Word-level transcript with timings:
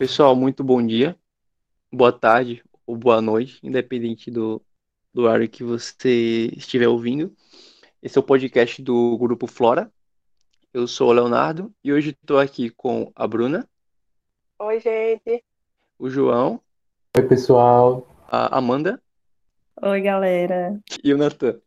Pessoal, 0.00 0.34
muito 0.34 0.64
bom 0.64 0.82
dia, 0.82 1.14
boa 1.92 2.10
tarde 2.10 2.64
ou 2.86 2.96
boa 2.96 3.20
noite, 3.20 3.60
independente 3.62 4.30
do, 4.30 4.62
do 5.12 5.24
horário 5.24 5.46
que 5.46 5.62
você 5.62 6.50
estiver 6.56 6.88
ouvindo. 6.88 7.36
Esse 8.02 8.16
é 8.16 8.20
o 8.22 8.24
podcast 8.24 8.80
do 8.80 9.18
Grupo 9.18 9.46
Flora. 9.46 9.92
Eu 10.72 10.88
sou 10.88 11.10
o 11.10 11.12
Leonardo 11.12 11.70
e 11.84 11.92
hoje 11.92 12.16
estou 12.18 12.38
aqui 12.38 12.70
com 12.70 13.12
a 13.14 13.26
Bruna. 13.26 13.68
Oi, 14.58 14.80
gente. 14.80 15.44
O 15.98 16.08
João. 16.08 16.62
Oi, 17.14 17.22
pessoal. 17.24 18.08
A 18.26 18.56
Amanda. 18.56 19.02
Oi, 19.82 20.00
galera. 20.00 20.80
E 21.04 21.12
o 21.12 21.18
Natan. 21.18 21.60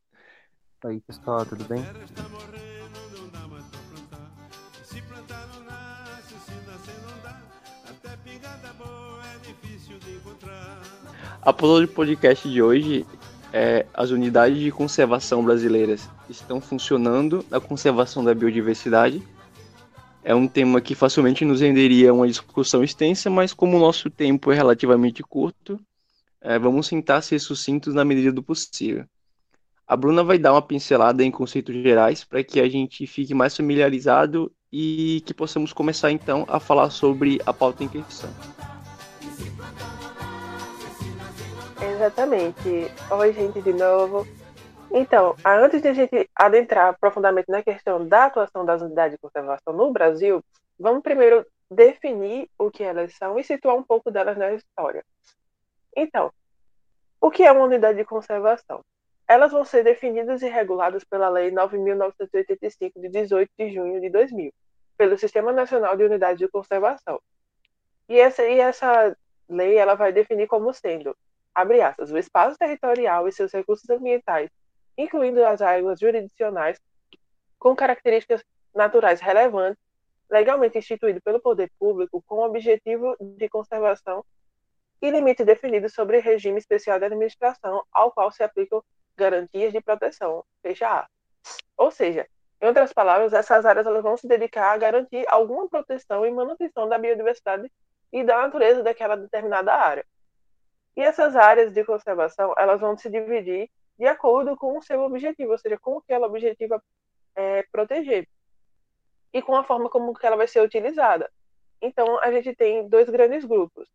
Oi, 0.83 0.99
pessoal, 1.01 1.45
tudo 1.45 1.65
bem? 1.65 1.83
A 11.45 11.51
pauta 11.51 11.81
do 11.81 11.87
podcast 11.89 12.49
de 12.49 12.61
hoje 12.61 13.05
é 13.51 13.85
as 13.93 14.11
unidades 14.11 14.57
de 14.57 14.71
conservação 14.71 15.43
brasileiras 15.43 16.09
estão 16.29 16.61
funcionando 16.61 17.45
na 17.51 17.59
conservação 17.59 18.23
da 18.23 18.33
biodiversidade. 18.33 19.21
É 20.23 20.33
um 20.33 20.47
tema 20.47 20.79
que 20.79 20.95
facilmente 20.95 21.43
nos 21.43 21.59
renderia 21.59 22.13
uma 22.13 22.25
discussão 22.29 22.81
extensa, 22.81 23.29
mas 23.29 23.53
como 23.53 23.75
o 23.75 23.79
nosso 23.79 24.09
tempo 24.09 24.53
é 24.53 24.55
relativamente 24.55 25.21
curto, 25.21 25.77
é, 26.39 26.57
vamos 26.57 26.87
tentar 26.87 27.21
ser 27.21 27.39
sucintos 27.39 27.93
na 27.93 28.05
medida 28.05 28.31
do 28.31 28.41
possível. 28.41 29.03
A 29.85 29.97
Bruna 29.97 30.23
vai 30.23 30.37
dar 30.37 30.53
uma 30.53 30.61
pincelada 30.61 31.25
em 31.25 31.29
conceitos 31.29 31.75
gerais 31.75 32.23
para 32.23 32.41
que 32.41 32.61
a 32.61 32.69
gente 32.69 33.05
fique 33.05 33.33
mais 33.33 33.53
familiarizado 33.53 34.49
e 34.71 35.21
que 35.25 35.33
possamos 35.33 35.73
começar 35.73 36.09
então 36.09 36.45
a 36.47 36.57
falar 36.57 36.89
sobre 36.89 37.41
a 37.45 37.51
pauta 37.51 37.83
em 37.83 37.89
questão. 37.89 38.33
Exatamente. 41.83 42.91
Oi, 43.11 43.33
gente, 43.33 43.61
de 43.61 43.73
novo. 43.73 44.25
Então, 44.89 45.35
antes 45.45 45.81
de 45.81 45.89
a 45.89 45.93
gente 45.93 46.29
adentrar 46.33 46.97
profundamente 46.97 47.49
na 47.49 47.61
questão 47.61 48.07
da 48.07 48.25
atuação 48.25 48.63
das 48.63 48.81
unidades 48.81 49.17
de 49.17 49.21
conservação 49.21 49.73
no 49.73 49.91
Brasil, 49.91 50.41
vamos 50.79 51.03
primeiro 51.03 51.45
definir 51.69 52.49
o 52.57 52.71
que 52.71 52.83
elas 52.83 53.13
são 53.15 53.37
e 53.37 53.43
situar 53.43 53.75
um 53.75 53.83
pouco 53.83 54.11
delas 54.11 54.37
na 54.37 54.53
história. 54.53 55.03
Então, 55.95 56.31
o 57.19 57.29
que 57.29 57.43
é 57.43 57.51
uma 57.51 57.65
unidade 57.65 57.97
de 57.97 58.05
conservação? 58.05 58.81
Elas 59.27 59.51
vão 59.51 59.65
ser 59.65 59.83
definidas 59.83 60.41
e 60.41 60.47
reguladas 60.47 61.03
pela 61.03 61.27
Lei 61.27 61.51
9.985, 61.51 62.91
de 62.95 63.09
18 63.09 63.51
de 63.57 63.73
junho 63.73 63.99
de 63.99 64.09
2000, 64.09 64.53
pelo 64.97 65.17
Sistema 65.17 65.51
Nacional 65.51 65.97
de 65.97 66.03
Unidades 66.03 66.39
de 66.39 66.47
Conservação. 66.47 67.19
E 68.07 68.19
essa, 68.19 68.43
e 68.43 68.59
essa 68.59 69.15
lei 69.49 69.75
ela 69.75 69.95
vai 69.95 70.13
definir 70.13 70.47
como 70.47 70.73
sendo 70.73 71.15
abre 71.53 71.81
aspas, 71.81 72.11
o 72.11 72.17
espaço 72.17 72.57
territorial 72.57 73.27
e 73.27 73.31
seus 73.31 73.51
recursos 73.51 73.89
ambientais, 73.89 74.49
incluindo 74.97 75.45
as 75.45 75.61
áreas 75.61 75.99
jurisdicionais, 75.99 76.79
com 77.59 77.75
características 77.75 78.43
naturais 78.73 79.21
relevantes, 79.21 79.81
legalmente 80.29 80.77
instituído 80.77 81.21
pelo 81.21 81.39
poder 81.39 81.71
público 81.79 82.23
com 82.25 82.35
o 82.35 82.45
objetivo 82.45 83.15
de 83.19 83.47
conservação 83.49 84.25
e 85.01 85.11
limites 85.11 85.45
definidos 85.45 85.93
sobre 85.93 86.19
regime 86.19 86.57
especial 86.57 86.97
de 86.97 87.05
administração 87.05 87.83
ao 87.91 88.11
qual 88.11 88.31
se 88.31 88.41
aplicam 88.41 88.83
garantias 89.15 89.71
de 89.71 89.81
proteção, 89.81 90.43
fecha 90.61 90.87
A. 90.87 91.07
Ou 91.77 91.91
seja, 91.91 92.27
em 92.61 92.65
outras 92.65 92.93
palavras, 92.93 93.33
essas 93.33 93.65
áreas 93.65 93.85
elas 93.85 94.01
vão 94.01 94.15
se 94.15 94.27
dedicar 94.27 94.71
a 94.71 94.77
garantir 94.77 95.25
alguma 95.27 95.67
proteção 95.67 96.25
e 96.25 96.31
manutenção 96.31 96.87
da 96.87 96.97
biodiversidade 96.97 97.69
e 98.11 98.23
da 98.23 98.37
natureza 98.37 98.81
daquela 98.81 99.17
determinada 99.17 99.73
área. 99.73 100.05
E 100.95 101.01
essas 101.01 101.35
áreas 101.35 101.73
de 101.73 101.83
conservação, 101.83 102.53
elas 102.57 102.79
vão 102.79 102.97
se 102.97 103.09
dividir 103.09 103.69
de 103.97 104.05
acordo 104.05 104.55
com 104.55 104.77
o 104.77 104.81
seu 104.81 105.01
objetivo, 105.01 105.51
ou 105.51 105.57
seja, 105.57 105.77
com 105.79 105.97
o 105.97 106.01
que 106.01 106.13
ela 106.13 106.27
objetiva 106.27 106.81
é, 107.35 107.63
proteger 107.71 108.27
e 109.33 109.41
com 109.41 109.55
a 109.55 109.63
forma 109.63 109.89
como 109.89 110.13
ela 110.21 110.37
vai 110.37 110.47
ser 110.47 110.61
utilizada. 110.61 111.31
Então, 111.81 112.19
a 112.19 112.31
gente 112.31 112.55
tem 112.55 112.87
dois 112.87 113.09
grandes 113.09 113.43
grupos, 113.43 113.89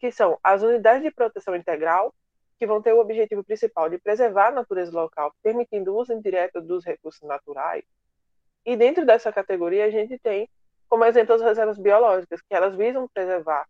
que 0.00 0.10
são 0.10 0.38
as 0.42 0.62
unidades 0.62 1.02
de 1.02 1.10
proteção 1.10 1.54
integral, 1.54 2.12
que 2.58 2.66
vão 2.66 2.82
ter 2.82 2.92
o 2.92 3.00
objetivo 3.00 3.44
principal 3.44 3.88
de 3.88 3.98
preservar 3.98 4.48
a 4.48 4.52
natureza 4.52 4.90
local, 4.92 5.32
permitindo 5.42 5.92
o 5.92 5.96
uso 5.96 6.12
indireto 6.12 6.60
dos 6.60 6.84
recursos 6.84 7.22
naturais. 7.22 7.84
E 8.66 8.76
dentro 8.76 9.06
dessa 9.06 9.32
categoria, 9.32 9.84
a 9.84 9.90
gente 9.90 10.18
tem 10.18 10.48
como 10.88 11.04
exemplo 11.04 11.34
as 11.34 11.42
reservas 11.42 11.78
biológicas, 11.78 12.40
que 12.40 12.54
elas 12.54 12.74
visam 12.74 13.08
preservar 13.08 13.66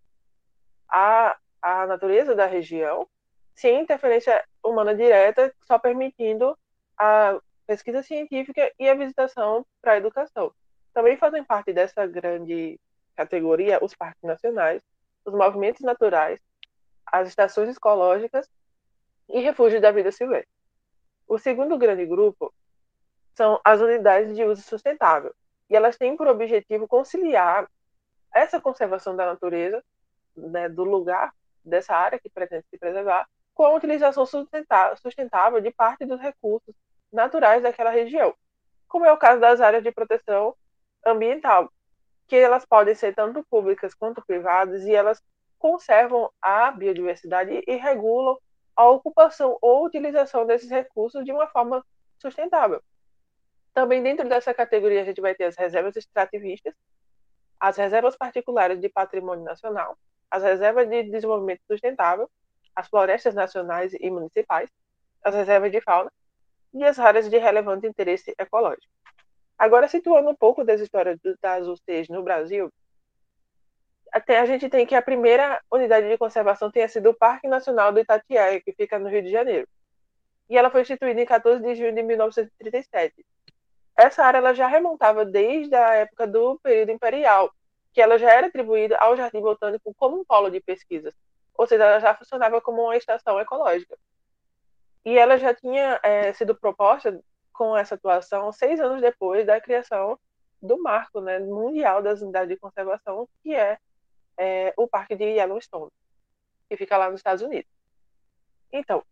a, 0.88 1.36
a 1.60 1.86
natureza 1.86 2.34
da 2.34 2.46
região, 2.46 3.06
sem 3.54 3.80
interferência 3.80 4.44
humana 4.62 4.94
direta, 4.94 5.52
só 5.66 5.78
permitindo 5.78 6.56
a 6.96 7.38
pesquisa 7.66 8.02
científica 8.02 8.72
e 8.78 8.88
a 8.88 8.94
visitação 8.94 9.66
para 9.80 9.92
a 9.92 9.96
educação. 9.96 10.52
Também 10.94 11.16
fazem 11.16 11.44
parte 11.44 11.72
dessa 11.72 12.06
grande 12.06 12.78
categoria 13.16 13.82
os 13.82 13.94
parques 13.94 14.22
nacionais, 14.22 14.82
os 15.24 15.34
movimentos 15.34 15.82
naturais, 15.82 16.40
as 17.04 17.28
estações 17.28 17.76
ecológicas 17.76 18.48
e 19.28 19.40
refúgios 19.40 19.82
da 19.82 19.90
vida 19.90 20.12
silvestre. 20.12 20.48
O 21.26 21.38
segundo 21.38 21.76
grande 21.76 22.06
grupo 22.06 22.52
são 23.34 23.60
as 23.64 23.80
unidades 23.80 24.34
de 24.34 24.44
uso 24.44 24.62
sustentável, 24.62 25.34
e 25.68 25.76
elas 25.76 25.96
têm 25.96 26.16
por 26.16 26.26
objetivo 26.26 26.88
conciliar 26.88 27.68
essa 28.32 28.60
conservação 28.60 29.14
da 29.14 29.26
natureza, 29.26 29.84
né, 30.36 30.68
do 30.68 30.84
lugar 30.84 31.32
dessa 31.68 31.94
área 31.94 32.18
que 32.18 32.30
pretende 32.30 32.66
se 32.70 32.78
preservar, 32.78 33.28
com 33.54 33.66
a 33.66 33.74
utilização 33.74 34.24
sustentável 34.26 35.60
de 35.60 35.70
parte 35.72 36.04
dos 36.04 36.20
recursos 36.20 36.74
naturais 37.12 37.62
daquela 37.62 37.90
região, 37.90 38.34
como 38.86 39.04
é 39.04 39.12
o 39.12 39.16
caso 39.18 39.40
das 39.40 39.60
áreas 39.60 39.82
de 39.82 39.92
proteção 39.92 40.54
ambiental, 41.04 41.70
que 42.26 42.36
elas 42.36 42.64
podem 42.64 42.94
ser 42.94 43.14
tanto 43.14 43.44
públicas 43.50 43.94
quanto 43.94 44.24
privadas 44.24 44.84
e 44.84 44.94
elas 44.94 45.22
conservam 45.58 46.30
a 46.40 46.70
biodiversidade 46.70 47.62
e 47.66 47.76
regulam 47.76 48.38
a 48.76 48.88
ocupação 48.88 49.58
ou 49.60 49.84
utilização 49.84 50.46
desses 50.46 50.70
recursos 50.70 51.24
de 51.24 51.32
uma 51.32 51.48
forma 51.48 51.84
sustentável. 52.18 52.80
Também 53.74 54.02
dentro 54.02 54.28
dessa 54.28 54.54
categoria 54.54 55.02
a 55.02 55.04
gente 55.04 55.20
vai 55.20 55.34
ter 55.34 55.44
as 55.44 55.56
reservas 55.56 55.96
extrativistas, 55.96 56.74
as 57.58 57.76
reservas 57.76 58.16
particulares 58.16 58.80
de 58.80 58.88
patrimônio 58.88 59.44
nacional, 59.44 59.98
as 60.30 60.42
reservas 60.42 60.88
de 60.88 61.04
desenvolvimento 61.04 61.60
sustentável, 61.66 62.30
as 62.74 62.88
florestas 62.88 63.34
nacionais 63.34 63.92
e 63.94 64.10
municipais, 64.10 64.70
as 65.24 65.34
reservas 65.34 65.72
de 65.72 65.80
fauna 65.80 66.12
e 66.72 66.84
as 66.84 66.98
áreas 66.98 67.28
de 67.28 67.38
relevante 67.38 67.86
interesse 67.86 68.34
ecológico. 68.38 68.92
Agora, 69.58 69.88
situando 69.88 70.30
um 70.30 70.36
pouco 70.36 70.62
das 70.62 70.80
histórias 70.80 71.18
das 71.42 71.66
UCs 71.66 72.08
no 72.08 72.22
Brasil, 72.22 72.72
até 74.12 74.38
a 74.38 74.46
gente 74.46 74.68
tem 74.68 74.86
que 74.86 74.94
a 74.94 75.02
primeira 75.02 75.60
unidade 75.70 76.08
de 76.08 76.16
conservação 76.16 76.70
tenha 76.70 76.88
sido 76.88 77.10
o 77.10 77.14
Parque 77.14 77.48
Nacional 77.48 77.92
do 77.92 78.00
Itatiaia, 78.00 78.60
que 78.60 78.72
fica 78.72 78.98
no 78.98 79.08
Rio 79.08 79.22
de 79.22 79.30
Janeiro. 79.30 79.66
E 80.48 80.56
ela 80.56 80.70
foi 80.70 80.82
instituída 80.82 81.20
em 81.20 81.26
14 81.26 81.62
de 81.62 81.74
junho 81.74 81.94
de 81.94 82.02
1937. 82.02 83.26
Essa 83.96 84.24
área 84.24 84.38
ela 84.38 84.54
já 84.54 84.66
remontava 84.66 85.24
desde 85.24 85.74
a 85.74 85.94
época 85.96 86.26
do 86.26 86.58
período 86.60 86.92
imperial, 86.92 87.52
que 87.92 88.00
ela 88.00 88.18
já 88.18 88.32
era 88.32 88.46
atribuída 88.46 88.96
ao 88.98 89.16
Jardim 89.16 89.40
Botânico 89.40 89.94
como 89.94 90.20
um 90.20 90.24
polo 90.24 90.50
de 90.50 90.60
pesquisas, 90.60 91.14
ou 91.54 91.66
seja, 91.66 91.84
ela 91.84 92.00
já 92.00 92.14
funcionava 92.14 92.60
como 92.60 92.82
uma 92.82 92.96
estação 92.96 93.40
ecológica. 93.40 93.98
E 95.04 95.18
ela 95.18 95.38
já 95.38 95.54
tinha 95.54 95.98
é, 96.02 96.32
sido 96.32 96.54
proposta 96.54 97.18
com 97.52 97.76
essa 97.76 97.96
atuação 97.96 98.52
seis 98.52 98.78
anos 98.78 99.00
depois 99.00 99.44
da 99.46 99.60
criação 99.60 100.18
do 100.62 100.80
marco 100.80 101.20
né, 101.20 101.38
mundial 101.38 102.02
das 102.02 102.20
unidades 102.20 102.48
de 102.48 102.56
conservação, 102.56 103.28
que 103.42 103.54
é, 103.54 103.78
é 104.36 104.72
o 104.76 104.86
Parque 104.86 105.16
de 105.16 105.24
Yellowstone, 105.24 105.90
que 106.68 106.76
fica 106.76 106.96
lá 106.96 107.10
nos 107.10 107.20
Estados 107.20 107.42
Unidos. 107.42 107.70
Então, 108.72 109.02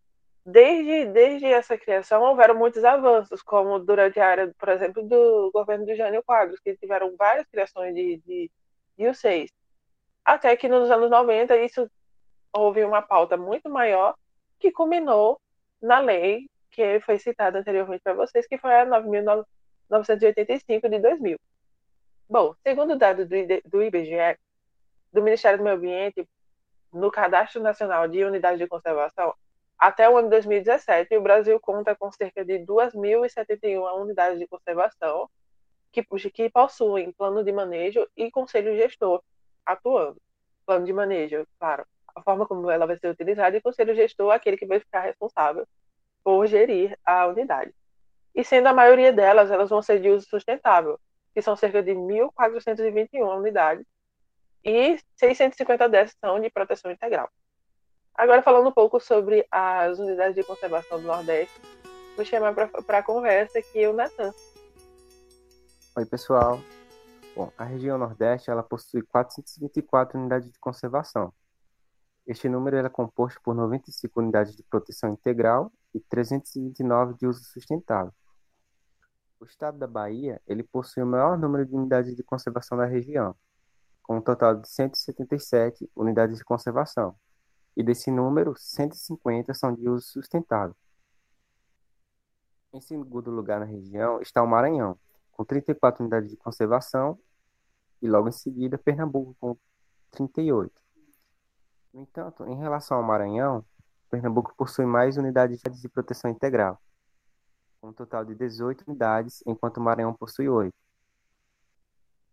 desde, 0.45 1.07
desde 1.07 1.47
essa 1.47 1.77
criação 1.77 2.23
houveram 2.23 2.55
muitos 2.55 2.85
avanços, 2.85 3.43
como 3.43 3.79
durante 3.81 4.21
a 4.21 4.29
área, 4.29 4.55
por 4.59 4.69
exemplo, 4.69 5.03
do 5.03 5.51
governo 5.53 5.87
do 5.87 5.95
Jânio 5.97 6.23
Quadros, 6.23 6.61
que 6.61 6.77
tiveram 6.77 7.17
várias 7.17 7.47
criações 7.49 7.95
de, 7.95 8.19
de 8.19 8.51
e 8.99 9.09
o 9.09 9.15
6. 9.15 9.51
Até 10.25 10.57
que 10.57 10.69
nos 10.69 10.91
anos 10.91 11.11
90 11.11 11.57
isso 11.59 11.91
houve 12.53 12.85
uma 12.85 13.03
pauta 13.03 13.37
muito 13.37 13.69
maior 13.69 14.15
que 14.59 14.73
culminou 14.73 15.39
na 15.81 16.01
lei 16.01 16.49
que 16.71 17.01
foi 17.01 17.19
citada 17.19 17.59
anteriormente 17.59 18.03
para 18.03 18.13
vocês, 18.13 18.47
que 18.47 18.59
foi 18.59 18.75
a 18.75 18.87
9.985 18.87 20.91
de 20.91 20.99
2000. 20.99 21.39
Bom, 22.29 22.55
segundo 22.63 22.99
dados 22.99 23.27
do 23.65 23.83
IBGE, 23.83 24.37
do 25.13 25.23
Ministério 25.23 25.59
do 25.59 25.65
Meio 25.65 25.77
Ambiente, 25.77 26.29
no 26.93 27.11
Cadastro 27.11 27.63
Nacional 27.63 28.07
de 28.09 28.25
Unidades 28.25 28.59
de 28.59 28.67
Conservação, 28.67 29.33
até 29.79 30.09
o 30.09 30.17
ano 30.17 30.29
de 30.29 30.33
2017, 30.33 31.17
o 31.17 31.23
Brasil 31.23 31.59
conta 31.61 31.95
com 31.95 32.11
cerca 32.13 32.45
de 32.45 32.59
2.071 32.61 34.01
unidades 34.01 34.39
de 34.39 34.47
conservação, 34.47 35.29
que, 36.03 36.31
que 36.31 36.51
possuem 36.51 37.13
plano 37.13 37.43
de 37.43 37.53
manejo 37.53 38.07
e 38.17 38.31
conselho 38.31 38.77
gestor 38.77 39.23
atuando. 39.65 40.21
plano 40.65 40.85
de 40.85 40.93
manejo, 40.93 41.47
claro, 41.59 41.87
a 42.15 42.23
forma 42.23 42.47
como 42.47 42.71
ela 42.71 42.87
vai 42.87 42.97
ser 42.97 43.09
utilizada, 43.09 43.57
e 43.57 43.61
conselho 43.61 43.95
gestor 43.95 44.33
aquele 44.33 44.57
que 44.57 44.67
vai 44.67 44.81
ficar 44.81 45.01
responsável 45.03 45.67
por 46.25 46.47
gerir 46.47 46.99
a 47.05 47.27
unidade. 47.27 47.73
E 48.35 48.45
sendo 48.45 48.67
a 48.67 48.73
maioria 48.73 49.13
delas, 49.13 49.51
elas 49.51 49.71
vão 49.71 49.81
ser 49.81 50.01
de 50.01 50.11
uso 50.11 50.27
sustentável, 50.29 50.99
que 51.33 51.41
são 51.41 51.57
cerca 51.57 51.83
de 51.83 51.93
1.421 51.93 53.39
unidades, 53.39 53.87
e 54.65 54.99
650 55.17 55.89
dessas 55.89 56.17
são 56.21 56.41
de 56.41 56.51
proteção 56.51 56.91
integral. 56.91 57.31
Agora, 58.15 58.43
falando 58.43 58.69
um 58.69 58.73
pouco 58.73 58.99
sobre 58.99 59.47
as 59.51 59.99
unidades 59.99 60.35
de 60.35 60.43
conservação 60.43 61.01
do 61.01 61.07
Nordeste, 61.07 61.61
vou 62.17 62.25
chamar 62.25 62.55
para 62.55 62.99
a 62.99 63.03
conversa 63.03 63.59
aqui 63.59 63.87
o 63.87 63.93
Natan. 63.93 64.33
Oi, 65.99 66.05
pessoal. 66.05 66.61
Bom, 67.35 67.51
a 67.57 67.65
região 67.65 67.97
Nordeste 67.97 68.51
ela 68.51 68.63
possui 68.63 69.01
424 69.01 70.19
unidades 70.21 70.53
de 70.53 70.59
conservação. 70.59 71.33
Este 72.27 72.51
número 72.51 72.77
é 72.77 72.87
composto 72.91 73.41
por 73.41 73.55
95 73.55 74.21
unidades 74.21 74.55
de 74.55 74.63
proteção 74.63 75.11
integral 75.11 75.73
e 75.95 76.01
329 76.01 77.15
de 77.15 77.27
uso 77.27 77.43
sustentável. 77.45 78.13
O 79.41 79.47
estado 79.47 79.79
da 79.79 79.87
Bahia 79.87 80.39
ele 80.47 80.63
possui 80.63 81.03
o 81.03 81.07
maior 81.07 81.39
número 81.39 81.65
de 81.65 81.75
unidades 81.75 82.15
de 82.15 82.23
conservação 82.23 82.77
da 82.77 82.85
região, 82.85 83.35
com 84.03 84.19
um 84.19 84.21
total 84.21 84.55
de 84.55 84.69
177 84.69 85.91
unidades 85.97 86.37
de 86.37 86.45
conservação, 86.45 87.17
e 87.75 87.83
desse 87.83 88.11
número, 88.11 88.53
150 88.55 89.55
são 89.55 89.75
de 89.75 89.89
uso 89.89 90.05
sustentável. 90.05 90.77
Em 92.71 92.83
segundo 92.83 93.31
lugar 93.31 93.61
na 93.61 93.65
região 93.65 94.21
está 94.21 94.43
o 94.43 94.47
Maranhão, 94.47 94.99
com 95.37 95.45
34 95.45 96.03
unidades 96.03 96.31
de 96.31 96.37
conservação, 96.37 97.19
e 98.01 98.09
logo 98.09 98.29
em 98.29 98.33
seguida 98.33 98.79
Pernambuco, 98.79 99.37
com 99.39 99.57
38. 100.11 100.73
No 101.93 102.01
entanto, 102.01 102.47
em 102.47 102.57
relação 102.57 102.97
ao 102.97 103.03
Maranhão, 103.03 103.65
Pernambuco 104.11 104.55
possui 104.57 104.87
mais 104.87 105.19
unidades 105.19 105.61
de 105.61 105.89
proteção 105.91 106.31
integral, 106.31 106.81
com 107.81 107.89
um 107.89 107.93
total 107.93 108.25
de 108.25 108.35
18 108.35 108.85
unidades, 108.89 109.43
enquanto 109.47 109.77
o 109.77 109.81
Maranhão 109.83 110.15
possui 110.15 110.49
8. 110.49 110.75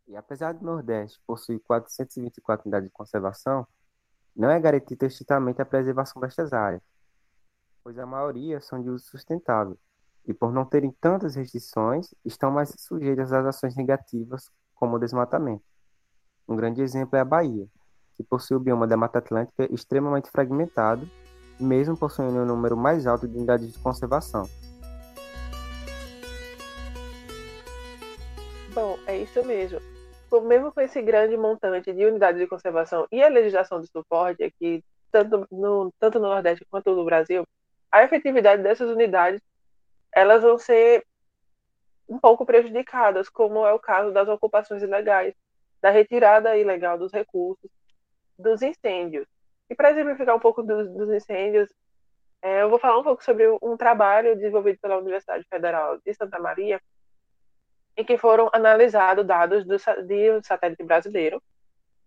E 0.07 0.15
apesar 0.15 0.53
do 0.53 0.63
Nordeste 0.63 1.19
possuir 1.27 1.59
424 1.61 2.65
unidades 2.65 2.87
de 2.87 2.93
conservação, 2.93 3.67
não 4.33 4.49
é 4.49 4.59
garantida 4.59 5.05
estritamente 5.05 5.61
a 5.61 5.65
preservação 5.65 6.21
destas 6.21 6.53
áreas, 6.53 6.81
pois 7.83 7.99
a 7.99 8.05
maioria 8.05 8.61
são 8.61 8.81
de 8.81 8.89
uso 8.89 9.05
sustentável 9.05 9.77
e, 10.27 10.33
por 10.33 10.51
não 10.51 10.65
terem 10.65 10.91
tantas 10.99 11.35
restrições, 11.35 12.13
estão 12.23 12.51
mais 12.51 12.73
sujeitas 12.77 13.31
às 13.33 13.45
ações 13.45 13.75
negativas, 13.75 14.49
como 14.75 14.95
o 14.95 14.99
desmatamento. 14.99 15.63
Um 16.47 16.55
grande 16.55 16.81
exemplo 16.81 17.15
é 17.15 17.19
a 17.19 17.25
Bahia, 17.25 17.67
que 18.15 18.23
possui 18.23 18.57
o 18.57 18.59
bioma 18.59 18.87
da 18.87 18.97
Mata 18.97 19.19
Atlântica 19.19 19.67
extremamente 19.73 20.29
fragmentado, 20.29 21.09
mesmo 21.59 21.97
possuindo 21.97 22.39
um 22.39 22.45
número 22.45 22.75
mais 22.75 23.07
alto 23.07 23.27
de 23.27 23.37
unidades 23.37 23.71
de 23.71 23.79
conservação. 23.79 24.49
Bom, 28.73 28.97
é 29.05 29.17
isso 29.17 29.45
mesmo 29.45 29.79
mesmo 30.41 30.71
com 30.71 30.81
esse 30.81 31.01
grande 31.01 31.37
montante 31.37 31.93
de 31.93 32.05
unidades 32.05 32.39
de 32.39 32.47
conservação 32.47 33.07
e 33.11 33.21
a 33.21 33.27
legislação 33.27 33.79
de 33.79 33.87
suporte 33.87 34.43
aqui, 34.43 34.83
tanto 35.11 35.47
no, 35.51 35.93
tanto 35.99 36.19
no 36.19 36.27
Nordeste 36.27 36.65
quanto 36.69 36.95
no 36.95 37.05
Brasil, 37.05 37.45
a 37.91 38.03
efetividade 38.03 38.63
dessas 38.63 38.89
unidades 38.89 39.41
elas 40.15 40.41
vão 40.41 40.57
ser 40.57 41.05
um 42.07 42.19
pouco 42.19 42.45
prejudicadas, 42.45 43.29
como 43.29 43.65
é 43.65 43.73
o 43.73 43.79
caso 43.79 44.11
das 44.11 44.27
ocupações 44.27 44.81
ilegais, 44.83 45.33
da 45.81 45.89
retirada 45.89 46.57
ilegal 46.57 46.97
dos 46.97 47.11
recursos, 47.11 47.69
dos 48.37 48.61
incêndios. 48.61 49.27
E 49.69 49.75
para 49.75 49.91
exemplificar 49.91 50.35
um 50.35 50.39
pouco 50.39 50.61
dos, 50.61 50.89
dos 50.89 51.09
incêndios, 51.09 51.69
é, 52.41 52.61
eu 52.61 52.69
vou 52.69 52.77
falar 52.77 52.99
um 52.99 53.03
pouco 53.03 53.23
sobre 53.23 53.47
um 53.61 53.77
trabalho 53.77 54.35
desenvolvido 54.35 54.77
pela 54.79 54.97
Universidade 54.97 55.45
Federal 55.49 55.97
de 56.05 56.13
Santa 56.13 56.39
Maria, 56.39 56.81
em 57.95 58.03
que 58.03 58.17
foram 58.17 58.49
analisados 58.53 59.25
dados 59.25 59.65
do, 59.65 59.77
de 60.05 60.31
um 60.31 60.43
satélite 60.43 60.83
brasileiro, 60.83 61.41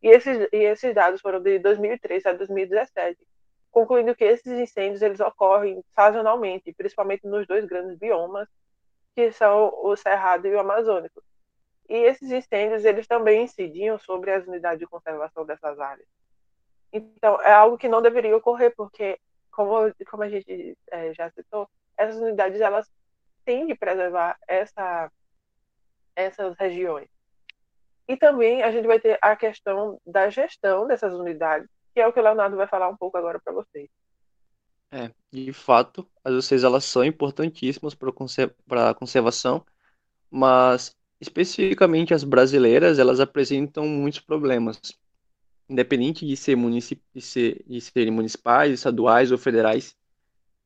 e 0.02 0.08
esses, 0.08 0.46
e 0.52 0.56
esses 0.56 0.94
dados 0.94 1.20
foram 1.20 1.40
de 1.40 1.58
2003 1.58 2.26
a 2.26 2.32
2017, 2.32 3.18
concluindo 3.76 4.16
que 4.16 4.24
esses 4.24 4.58
incêndios 4.58 5.02
eles 5.02 5.20
ocorrem 5.20 5.84
sazonalmente, 5.94 6.72
principalmente 6.72 7.26
nos 7.26 7.46
dois 7.46 7.66
grandes 7.66 7.98
biomas, 7.98 8.48
que 9.14 9.30
são 9.32 9.70
o 9.82 9.94
Cerrado 9.94 10.46
e 10.46 10.54
o 10.54 10.58
Amazônico. 10.58 11.22
E 11.86 11.94
esses 11.94 12.32
incêndios 12.32 12.86
eles 12.86 13.06
também 13.06 13.44
incidiam 13.44 13.98
sobre 13.98 14.30
as 14.30 14.46
unidades 14.46 14.78
de 14.78 14.86
conservação 14.86 15.44
dessas 15.44 15.78
áreas. 15.78 16.08
Então, 16.90 17.38
é 17.42 17.52
algo 17.52 17.76
que 17.76 17.86
não 17.86 18.00
deveria 18.00 18.34
ocorrer, 18.34 18.72
porque, 18.74 19.20
como, 19.50 19.92
como 20.10 20.22
a 20.22 20.30
gente 20.30 20.74
é, 20.90 21.12
já 21.12 21.30
citou, 21.32 21.68
essas 21.98 22.16
unidades 22.16 22.62
elas 22.62 22.90
têm 23.44 23.66
de 23.66 23.74
preservar 23.74 24.38
essa 24.48 25.12
essas 26.14 26.56
regiões. 26.56 27.10
E 28.08 28.16
também 28.16 28.62
a 28.62 28.70
gente 28.70 28.86
vai 28.86 28.98
ter 28.98 29.18
a 29.20 29.36
questão 29.36 30.00
da 30.06 30.30
gestão 30.30 30.86
dessas 30.86 31.12
unidades, 31.12 31.68
que 31.96 32.00
é 32.02 32.06
o 32.06 32.12
que 32.12 32.20
o 32.20 32.22
Leonardo 32.22 32.58
vai 32.58 32.66
falar 32.66 32.90
um 32.90 32.96
pouco 32.96 33.16
agora 33.16 33.40
para 33.42 33.54
vocês. 33.54 33.88
É, 34.90 35.10
de 35.32 35.50
fato, 35.50 36.06
as 36.22 36.34
UCs 36.34 36.62
elas 36.62 36.84
são 36.84 37.02
importantíssimas 37.02 37.94
para 37.94 38.90
a 38.90 38.94
conservação, 38.94 39.64
mas 40.30 40.94
especificamente 41.18 42.12
as 42.12 42.22
brasileiras, 42.22 42.98
elas 42.98 43.18
apresentam 43.18 43.86
muitos 43.86 44.20
problemas. 44.20 44.78
Independente 45.70 46.26
de, 46.26 46.36
ser 46.36 46.54
de, 47.14 47.22
ser... 47.22 47.64
de 47.66 47.80
serem 47.80 48.12
municipais, 48.12 48.74
estaduais 48.74 49.32
ou 49.32 49.38
federais, 49.38 49.96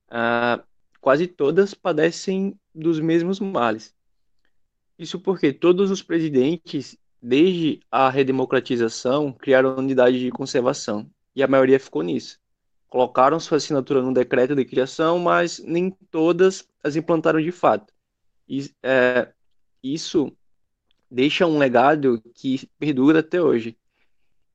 ah, 0.09 0.61
quase 1.01 1.29
todas 1.29 1.75
padecem 1.75 2.59
dos 2.75 2.99
mesmos 2.99 3.39
males. 3.39 3.95
Isso 4.99 5.21
porque 5.21 5.53
todos 5.53 5.93
os 5.93 6.03
presidentes, 6.03 6.99
desde 7.23 7.79
a 7.89 8.11
redemocratização, 8.11 9.33
criaram 9.33 9.77
unidade 9.77 10.19
de 10.19 10.33
conservação, 10.33 11.09
e 11.41 11.43
a 11.43 11.49
maioria 11.49 11.81
ficou 11.81 12.03
nisso. 12.03 12.39
Colocaram 12.87 13.41
sua 13.41 13.57
assinatura 13.57 14.03
no 14.03 14.13
decreto 14.13 14.55
de 14.55 14.63
criação, 14.65 15.19
mas 15.19 15.59
nem 15.61 15.91
todas 16.11 16.69
as 16.85 16.97
implantaram 16.97 17.41
de 17.41 17.51
fato. 17.51 17.93
E, 18.47 18.71
é, 18.83 19.33
isso 19.83 20.37
deixa 21.11 21.47
um 21.47 21.57
legado 21.57 22.23
que 22.35 22.69
perdura 22.79 23.21
até 23.21 23.41
hoje. 23.41 23.79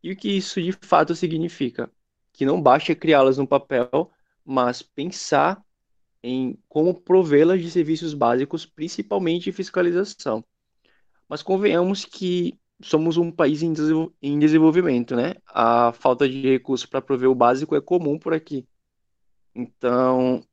E 0.04 0.12
o 0.12 0.16
que 0.16 0.30
isso 0.38 0.62
de 0.62 0.74
fato 0.74 1.16
significa? 1.16 1.92
Que 2.32 2.46
não 2.46 2.62
basta 2.62 2.94
criá-las 2.94 3.40
no 3.40 3.48
papel, 3.48 4.12
mas 4.46 4.84
pensar 4.84 5.64
em 6.22 6.56
como 6.70 6.94
provê-las 6.94 7.62
de 7.62 7.72
serviços 7.72 8.14
básicos, 8.14 8.64
principalmente 8.64 9.52
fiscalização. 9.52 10.46
Mas 11.28 11.42
convenhamos 11.42 12.06
que 12.06 12.60
somos 12.82 13.18
um 13.18 13.32
país 13.32 13.62
em, 13.64 13.74
em 14.22 14.40
desenvolvimento, 14.40 15.16
né? 15.16 15.36
A 15.48 15.92
falta 15.94 16.28
de 16.28 16.42
recursos 16.42 16.86
para 16.86 17.02
prover 17.02 17.30
o 17.30 17.36
básico 17.36 17.76
é 17.76 17.82
comum 17.82 18.18
por 18.20 18.34
aqui. 18.34 18.68
Então, 19.54 20.44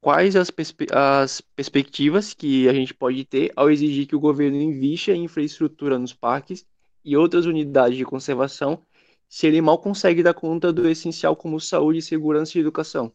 quais 0.00 0.36
as, 0.36 0.50
perspe 0.50 0.86
as 0.92 1.40
perspectivas 1.40 2.32
que 2.34 2.68
a 2.68 2.72
gente 2.72 2.94
pode 2.94 3.24
ter 3.24 3.52
ao 3.56 3.70
exigir 3.70 4.06
que 4.06 4.16
o 4.16 4.20
governo 4.20 4.56
invista 4.56 5.12
em 5.12 5.24
infraestrutura 5.24 5.98
nos 5.98 6.14
parques 6.14 6.66
e 7.04 7.16
outras 7.16 7.46
unidades 7.46 7.98
de 7.98 8.04
conservação 8.04 8.82
se 9.28 9.46
ele 9.46 9.60
mal 9.60 9.78
consegue 9.78 10.22
dar 10.22 10.34
conta 10.34 10.72
do 10.72 10.88
essencial 10.88 11.36
como 11.36 11.60
saúde, 11.60 12.00
segurança 12.00 12.56
e 12.56 12.60
educação? 12.60 13.12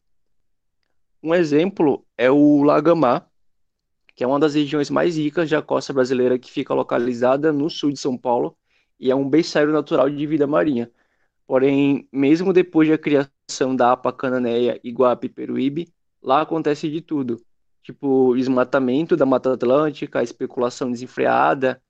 Um 1.23 1.33
exemplo 1.33 2.05
é 2.17 2.29
o 2.29 2.62
Lagamar, 2.63 3.31
que 4.15 4.24
é 4.24 4.27
uma 4.27 4.39
das 4.39 4.53
regiões 4.55 4.89
mais 4.89 5.17
ricas 5.17 5.50
da 5.50 5.62
costa 5.62 5.93
brasileira, 5.93 6.38
que 6.39 6.51
fica 6.51 6.74
localizada 6.74 7.51
no 7.51 7.70
sul 7.70 7.91
de 7.91 8.00
São 8.00 8.17
Paulo 8.17 8.55
e 9.00 9.12
é 9.12 9.15
um 9.15 9.29
berçário 9.29 9.72
natural 9.74 10.10
de 10.10 10.25
vida 10.27 10.48
marinha. 10.48 10.91
Porém, 11.48 12.08
mesmo 12.12 12.53
depois 12.53 12.89
da 12.89 12.98
criação 12.98 13.75
da 13.75 13.91
APA 13.91 14.13
Cananéia, 14.13 14.79
Iguape 14.84 15.27
e 15.27 15.29
Peruíbe, 15.29 15.93
lá 16.22 16.41
acontece 16.41 16.89
de 16.89 17.01
tudo. 17.01 17.41
Tipo, 17.82 18.34
desmatamento 18.36 19.17
da 19.17 19.25
Mata 19.25 19.53
Atlântica, 19.53 20.24
especulação 20.24 20.89
desenfreada, 20.91 21.82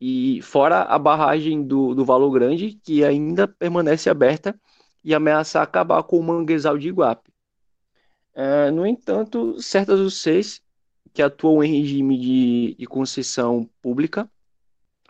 e 0.00 0.42
fora 0.42 0.82
a 0.82 0.98
barragem 0.98 1.62
do, 1.62 1.94
do 1.94 2.04
Valo 2.04 2.30
Grande, 2.30 2.78
que 2.82 3.04
ainda 3.04 3.46
permanece 3.46 4.10
aberta 4.10 4.58
e 5.04 5.14
ameaça 5.14 5.62
acabar 5.62 6.02
com 6.02 6.18
o 6.18 6.22
manguezal 6.22 6.76
de 6.76 6.88
Iguape. 6.88 7.30
É, 8.34 8.70
no 8.70 8.86
entanto, 8.86 9.60
certas 9.60 10.00
UCs 10.00 10.61
que 11.12 11.22
atuam 11.22 11.62
em 11.62 11.80
regime 11.80 12.18
de, 12.18 12.74
de 12.78 12.86
concessão 12.86 13.68
pública 13.80 14.30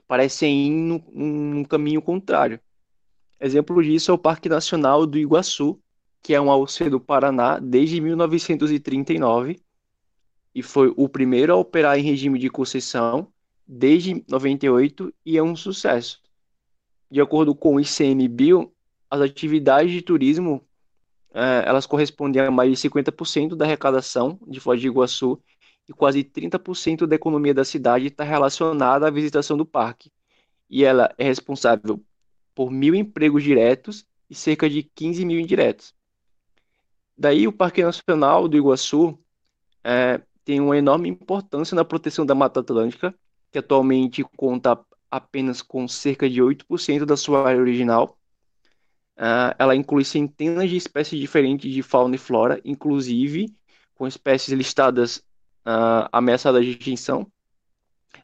parecem 0.06 0.66
ir 0.66 0.70
num, 0.70 1.02
num 1.12 1.64
caminho 1.64 2.02
contrário. 2.02 2.60
Exemplo 3.40 3.82
disso 3.82 4.10
é 4.10 4.14
o 4.14 4.18
Parque 4.18 4.48
Nacional 4.48 5.06
do 5.06 5.18
Iguaçu, 5.18 5.80
que 6.22 6.34
é 6.34 6.40
uma 6.40 6.56
UC 6.56 6.90
do 6.90 7.00
Paraná 7.00 7.58
desde 7.58 8.00
1939 8.00 9.60
e 10.54 10.62
foi 10.62 10.92
o 10.96 11.08
primeiro 11.08 11.52
a 11.52 11.56
operar 11.56 11.98
em 11.98 12.02
regime 12.02 12.38
de 12.38 12.50
concessão 12.50 13.28
desde 13.66 14.24
98 14.28 15.12
e 15.24 15.38
é 15.38 15.42
um 15.42 15.56
sucesso. 15.56 16.20
De 17.10 17.20
acordo 17.20 17.54
com 17.54 17.76
o 17.76 17.80
ICMBio, 17.80 18.72
as 19.10 19.20
atividades 19.20 19.92
de 19.92 20.02
turismo 20.02 20.62
é, 21.34 21.64
elas 21.66 21.86
correspondem 21.86 22.42
a 22.42 22.50
mais 22.50 22.70
de 22.70 22.88
50% 22.88 23.54
da 23.54 23.64
arrecadação 23.64 24.38
de 24.46 24.60
Foz 24.60 24.80
do 24.80 24.86
Iguaçu 24.86 25.40
e 25.88 25.92
quase 25.92 26.22
30% 26.22 27.06
da 27.06 27.16
economia 27.16 27.54
da 27.54 27.64
cidade 27.64 28.06
está 28.06 28.24
relacionada 28.24 29.06
à 29.06 29.10
visitação 29.10 29.56
do 29.56 29.66
parque. 29.66 30.12
E 30.68 30.84
ela 30.84 31.12
é 31.18 31.24
responsável 31.24 32.02
por 32.54 32.70
mil 32.70 32.94
empregos 32.94 33.42
diretos 33.42 34.06
e 34.28 34.34
cerca 34.34 34.68
de 34.68 34.82
15 34.82 35.24
mil 35.24 35.38
indiretos. 35.38 35.94
Daí, 37.16 37.46
o 37.46 37.52
Parque 37.52 37.82
Nacional 37.82 38.48
do 38.48 38.56
Iguaçu 38.56 39.18
é, 39.84 40.20
tem 40.44 40.60
uma 40.60 40.76
enorme 40.76 41.08
importância 41.08 41.74
na 41.74 41.84
proteção 41.84 42.24
da 42.24 42.34
Mata 42.34 42.60
Atlântica, 42.60 43.14
que 43.50 43.58
atualmente 43.58 44.24
conta 44.36 44.78
apenas 45.10 45.60
com 45.60 45.86
cerca 45.86 46.28
de 46.28 46.40
8% 46.40 47.04
da 47.04 47.16
sua 47.16 47.46
área 47.46 47.60
original. 47.60 48.18
Uh, 49.14 49.52
ela 49.58 49.76
inclui 49.76 50.04
centenas 50.04 50.70
de 50.70 50.76
espécies 50.76 51.20
diferentes 51.20 51.72
de 51.72 51.82
fauna 51.82 52.14
e 52.14 52.18
flora, 52.18 52.60
inclusive 52.64 53.54
com 53.94 54.06
espécies 54.06 54.54
listadas 54.54 55.22
uh, 55.66 56.08
ameaçadas 56.12 56.64
de 56.64 56.72
extinção. 56.72 57.26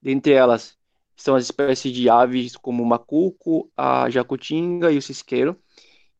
Dentre 0.02 0.32
elas 0.32 0.76
estão 1.16 1.34
as 1.34 1.44
espécies 1.44 1.92
de 1.92 2.08
aves 2.08 2.56
como 2.56 2.82
o 2.82 2.86
macuco, 2.86 3.70
a 3.76 4.08
jacutinga 4.08 4.92
e 4.92 4.98
o 4.98 5.02
cisqueiro, 5.02 5.56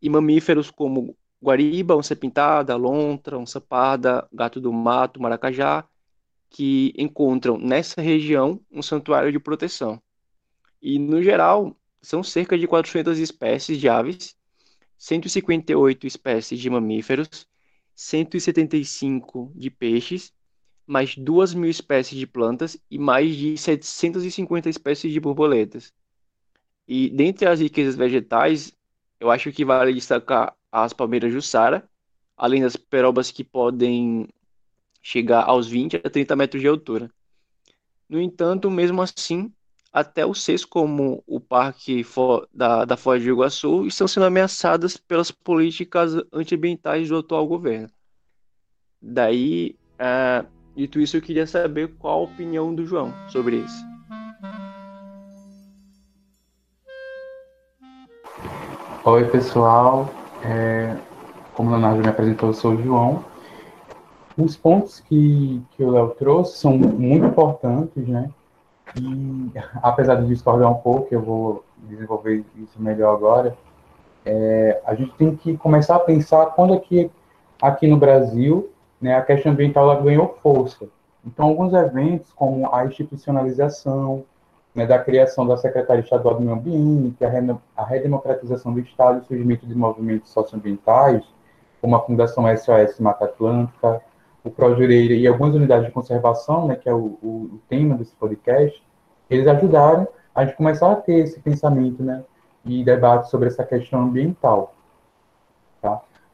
e 0.03 0.11
mamíferos 0.11 0.71
como 0.71 1.17
guariba, 1.41 1.97
onça 1.97 2.17
pintada, 2.17 2.75
lontra, 2.77 3.39
onça 3.39 3.61
parda, 3.61 4.29
gato 4.33 4.61
do 4.61 4.73
mato, 4.73 5.23
maracajá, 5.23 5.85
que 6.51 6.93
encontram 6.97 7.59
nessa 7.59 8.01
região 8.01 8.61
um 8.71 8.83
santuário 8.83 9.31
de 9.31 9.39
proteção. 9.39 10.03
E, 10.81 10.99
no 10.99 11.23
geral, 11.23 11.77
são 12.01 12.23
cerca 12.23 12.57
de 12.59 12.67
400 12.67 13.19
espécies 13.19 13.79
de 13.79 13.89
aves, 13.89 14.37
158 14.97 16.07
espécies 16.07 16.59
de 16.59 16.71
mamíferos, 16.71 17.47
175 17.95 19.53
de 19.55 19.71
peixes, 19.71 20.33
mais 20.89 21.15
2 21.17 21.53
mil 21.53 21.69
espécies 21.69 22.19
de 22.19 22.27
plantas 22.27 22.79
e 22.91 22.99
mais 22.99 23.37
de 23.37 23.57
750 23.59 24.71
espécies 24.71 25.13
de 25.13 25.21
borboletas. 25.21 25.93
E 26.87 27.11
dentre 27.11 27.47
as 27.47 27.61
riquezas 27.61 27.95
vegetais, 27.95 28.75
eu 29.21 29.31
acho 29.31 29.53
que 29.53 29.65
vale 29.65 29.93
destacar 29.93 30.57
as 30.73 30.95
palmeiras 30.95 31.33
Jussara, 31.33 31.89
além 32.37 32.63
das 32.63 32.77
perobas 32.77 33.31
que 33.31 33.45
podem 33.45 34.27
chegar 35.03 35.43
aos 35.43 35.69
20 35.69 35.97
a 35.97 36.11
30 36.11 36.35
metros 36.35 36.63
de 36.63 36.69
altura. 36.69 37.11
No 38.09 38.19
entanto, 38.19 38.71
mesmo 38.71 39.03
assim, 39.03 39.53
até 39.93 40.25
os 40.25 40.43
seis, 40.43 40.65
como 40.65 41.23
o 41.27 41.39
Parque 41.39 42.05
da, 42.53 42.87
da 42.87 42.97
Foz 42.97 43.23
do 43.23 43.29
Iguaçu, 43.29 43.87
estão 43.87 44.09
sendo 44.09 44.25
ameaçadas 44.25 44.97
pelas 44.97 45.31
políticas 45.31 46.15
antiambientais 46.33 47.09
do 47.09 47.19
atual 47.19 47.47
governo. 47.47 47.91
Daí, 49.01 49.77
é, 49.99 50.47
dito 50.79 51.01
isso, 51.01 51.17
eu 51.17 51.21
queria 51.21 51.45
saber 51.45 51.89
qual 51.99 52.21
a 52.21 52.23
opinião 52.23 52.73
do 52.73 52.87
João 52.87 53.13
sobre 53.27 53.57
isso. 53.57 53.85
Oi, 59.05 59.25
pessoal. 59.25 60.09
É, 60.45 60.97
como 61.55 61.71
o 61.71 61.73
Leonardo 61.73 62.01
me 62.01 62.09
apresentou, 62.09 62.51
eu 62.51 62.55
sou 62.55 62.75
o 62.75 62.83
João. 62.83 63.25
Os 64.37 64.57
pontos 64.57 65.01
que, 65.01 65.61
que 65.73 65.83
o 65.83 65.91
Léo 65.91 66.11
trouxe 66.11 66.59
são 66.59 66.79
muito 66.79 67.27
importantes, 67.27 68.07
né? 68.07 68.31
E, 68.97 69.51
apesar 69.83 70.15
de 70.15 70.29
discordar 70.29 70.71
um 70.71 70.77
pouco, 70.77 71.09
eu 71.11 71.21
vou 71.21 71.65
desenvolver 71.89 72.45
isso 72.57 72.81
melhor 72.81 73.17
agora, 73.17 73.59
é, 74.25 74.81
a 74.87 74.95
gente 74.95 75.13
tem 75.15 75.35
que 75.35 75.57
começar 75.57 75.97
a 75.97 76.01
pensar 76.01 76.47
quando 76.47 76.75
aqui, 76.75 77.11
aqui 77.61 77.89
no 77.89 77.97
Brasil 77.97 78.71
né, 79.01 79.15
a 79.15 79.23
questão 79.23 79.53
ambiental 79.53 79.91
ela 79.91 80.01
ganhou 80.01 80.39
força. 80.43 80.87
Então, 81.25 81.47
alguns 81.47 81.73
eventos, 81.73 82.33
como 82.33 82.73
a 82.75 82.85
institucionalização 82.85 84.25
né, 84.75 84.87
da 84.87 84.99
criação 84.99 85.47
da 85.47 85.57
Secretaria 85.57 86.03
Estadual 86.03 86.37
do 86.37 86.41
Meio 86.41 86.55
Ambiente, 86.55 87.25
a, 87.25 87.29
re, 87.29 87.57
a 87.77 87.85
redemocratização 87.85 88.73
do 88.73 88.81
Estado 88.81 89.19
e 89.19 89.21
o 89.23 89.25
surgimento 89.25 89.67
de 89.67 89.75
movimentos 89.75 90.31
socioambientais, 90.31 91.25
como 91.81 91.97
a 91.97 92.01
Fundação 92.01 92.45
SOS 92.57 92.99
Mata 93.01 93.25
Atlântica, 93.25 94.01
o 94.43 94.51
Projureira 94.51 95.15
e 95.15 95.27
algumas 95.27 95.55
unidades 95.55 95.87
de 95.87 95.93
conservação, 95.93 96.67
né, 96.67 96.77
que 96.77 96.89
é 96.89 96.95
o, 96.95 97.19
o, 97.23 97.51
o, 97.55 97.61
tema 97.69 97.97
desse 97.97 98.15
podcast, 98.17 98.83
eles 99.29 99.47
ajudaram 99.47 100.09
a 100.35 100.45
gente 100.45 100.57
começar 100.57 100.93
a 100.93 100.97
ter 100.97 101.19
esse 101.19 101.41
pensamento, 101.41 102.03
né, 102.03 102.25
e 102.65 102.85
debate 102.85 103.29
sobre 103.29 103.49
essa 103.49 103.65
questão 103.65 104.03
ambiental? 104.03 104.75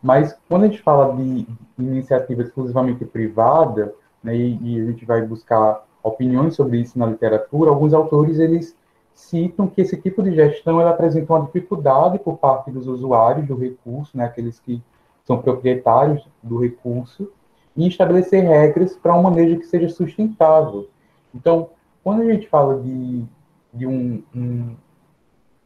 Mas 0.05 0.39
quando 0.51 0.65
a 0.65 0.67
gente 0.67 0.83
fala 0.83 1.17
de 1.17 1.47
iniciativa 1.79 2.43
exclusivamente 2.43 3.07
privada, 3.07 3.95
né, 4.23 4.37
e, 4.37 4.59
e 4.61 4.81
a 4.83 4.85
gente 4.85 5.03
vai 5.07 5.23
buscar 5.23 5.83
opiniões 6.03 6.55
sobre 6.55 6.79
isso 6.79 6.99
na 6.99 7.07
literatura, 7.07 7.71
alguns 7.71 7.95
autores 7.95 8.39
eles 8.39 8.77
citam 9.15 9.67
que 9.67 9.81
esse 9.81 9.97
tipo 9.97 10.23
de 10.23 10.35
gestão 10.35 10.79
ela 10.79 10.91
apresenta 10.91 11.33
uma 11.33 11.47
dificuldade 11.47 12.19
por 12.19 12.37
parte 12.37 12.71
dos 12.71 12.87
usuários 12.87 13.49
do 13.49 13.57
recurso, 13.57 14.15
né, 14.15 14.27
aqueles 14.27 14.61
que 14.61 14.83
são 15.25 15.41
proprietários 15.41 16.29
do 16.43 16.59
recurso, 16.59 17.33
e 17.75 17.89
estabelecer 17.89 18.45
regras 18.45 18.95
para 18.95 19.17
um 19.17 19.23
manejo 19.23 19.59
que 19.59 19.67
seja 19.67 19.89
sustentável. 19.89 20.87
Então, 21.35 21.71
quando 22.03 22.21
a 22.21 22.27
gente 22.31 22.47
fala 22.47 22.79
de, 22.79 23.25
de 23.73 23.87
um, 23.87 24.23
um, 24.37 24.77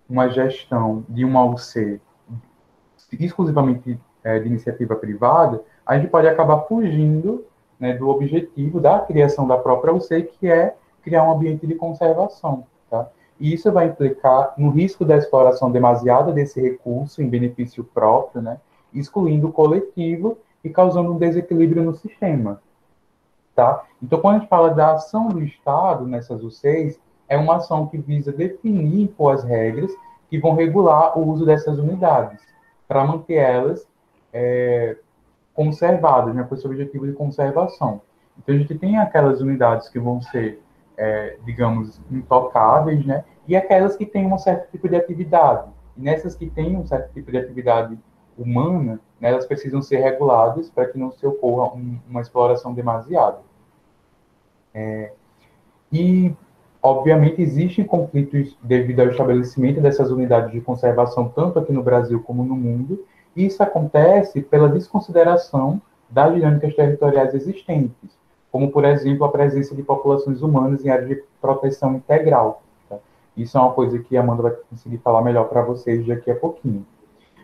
uma 0.08 0.28
gestão 0.28 1.04
de 1.08 1.24
uma 1.24 1.44
UC 1.44 2.00
exclusivamente 3.18 3.98
é, 4.22 4.38
de 4.38 4.46
iniciativa 4.46 4.96
privada, 4.96 5.62
a 5.86 5.96
gente 5.96 6.10
pode 6.10 6.26
acabar 6.28 6.60
fugindo 6.62 7.44
né, 7.78 7.94
do 7.94 8.08
objetivo 8.08 8.80
da 8.80 8.98
criação 9.00 9.46
da 9.46 9.56
própria 9.56 9.94
UC, 9.94 10.22
que 10.38 10.48
é 10.48 10.74
criar 11.02 11.24
um 11.24 11.32
ambiente 11.32 11.66
de 11.66 11.74
conservação. 11.74 12.64
Tá? 12.90 13.08
E 13.38 13.52
isso 13.54 13.70
vai 13.72 13.86
implicar 13.86 14.54
no 14.58 14.70
risco 14.70 15.04
da 15.04 15.16
exploração 15.16 15.70
demasiada 15.70 16.32
desse 16.32 16.60
recurso 16.60 17.22
em 17.22 17.28
benefício 17.28 17.84
próprio, 17.84 18.42
né, 18.42 18.58
excluindo 18.92 19.48
o 19.48 19.52
coletivo 19.52 20.38
e 20.62 20.70
causando 20.70 21.12
um 21.12 21.18
desequilíbrio 21.18 21.82
no 21.82 21.94
sistema. 21.94 22.60
Tá? 23.54 23.84
Então, 24.02 24.20
quando 24.20 24.36
a 24.36 24.38
gente 24.40 24.48
fala 24.48 24.70
da 24.70 24.92
ação 24.92 25.28
do 25.28 25.42
Estado 25.42 26.06
nessas 26.06 26.42
UCs, 26.42 26.98
é 27.28 27.36
uma 27.36 27.56
ação 27.56 27.86
que 27.86 27.98
visa 27.98 28.32
definir 28.32 29.12
as 29.30 29.44
regras 29.44 29.90
que 30.30 30.38
vão 30.38 30.54
regular 30.54 31.18
o 31.18 31.26
uso 31.28 31.44
dessas 31.44 31.78
unidades, 31.78 32.40
para 32.86 33.04
manter 33.04 33.34
elas 33.34 33.86
é, 34.38 34.96
conservadas, 35.52 36.32
né, 36.32 36.44
com 36.48 36.54
esse 36.54 36.64
objetivo 36.64 37.08
de 37.08 37.12
conservação. 37.12 38.00
Então, 38.38 38.54
a 38.54 38.58
gente 38.58 38.78
tem 38.78 38.96
aquelas 38.96 39.40
unidades 39.40 39.88
que 39.88 39.98
vão 39.98 40.22
ser, 40.22 40.62
é, 40.96 41.36
digamos, 41.44 42.00
intocáveis, 42.08 43.04
né, 43.04 43.24
e 43.48 43.56
aquelas 43.56 43.96
que 43.96 44.06
têm 44.06 44.32
um 44.32 44.38
certo 44.38 44.70
tipo 44.70 44.88
de 44.88 44.94
atividade. 44.94 45.68
E 45.96 46.02
nessas 46.02 46.36
que 46.36 46.48
têm 46.48 46.76
um 46.76 46.86
certo 46.86 47.12
tipo 47.12 47.32
de 47.32 47.38
atividade 47.38 47.98
humana, 48.38 49.00
né, 49.20 49.30
elas 49.30 49.44
precisam 49.44 49.82
ser 49.82 49.96
reguladas 49.96 50.70
para 50.70 50.86
que 50.86 50.96
não 50.96 51.10
se 51.10 51.26
ocorra 51.26 51.74
um, 51.74 51.98
uma 52.08 52.20
exploração 52.20 52.72
demasiada. 52.72 53.38
É, 54.72 55.10
e, 55.90 56.32
obviamente, 56.80 57.42
existem 57.42 57.84
conflitos 57.84 58.56
devido 58.62 59.00
ao 59.00 59.08
estabelecimento 59.08 59.80
dessas 59.80 60.12
unidades 60.12 60.52
de 60.52 60.60
conservação, 60.60 61.28
tanto 61.28 61.58
aqui 61.58 61.72
no 61.72 61.82
Brasil 61.82 62.22
como 62.22 62.44
no 62.44 62.54
mundo, 62.54 63.04
isso 63.36 63.62
acontece 63.62 64.40
pela 64.40 64.68
desconsideração 64.68 65.80
das 66.08 66.34
dinâmicas 66.34 66.74
territoriais 66.74 67.34
existentes, 67.34 68.18
como, 68.50 68.70
por 68.70 68.84
exemplo, 68.84 69.24
a 69.24 69.30
presença 69.30 69.74
de 69.74 69.82
populações 69.82 70.42
humanas 70.42 70.84
em 70.84 70.88
áreas 70.88 71.08
de 71.08 71.22
proteção 71.40 71.94
integral. 71.96 72.62
Tá? 72.88 72.96
Isso 73.36 73.58
é 73.58 73.60
uma 73.60 73.72
coisa 73.72 73.98
que 73.98 74.16
a 74.16 74.20
Amanda 74.20 74.42
vai 74.42 74.52
conseguir 74.70 74.98
falar 74.98 75.22
melhor 75.22 75.48
para 75.48 75.62
vocês 75.62 76.06
daqui 76.06 76.30
a 76.30 76.36
pouquinho. 76.36 76.86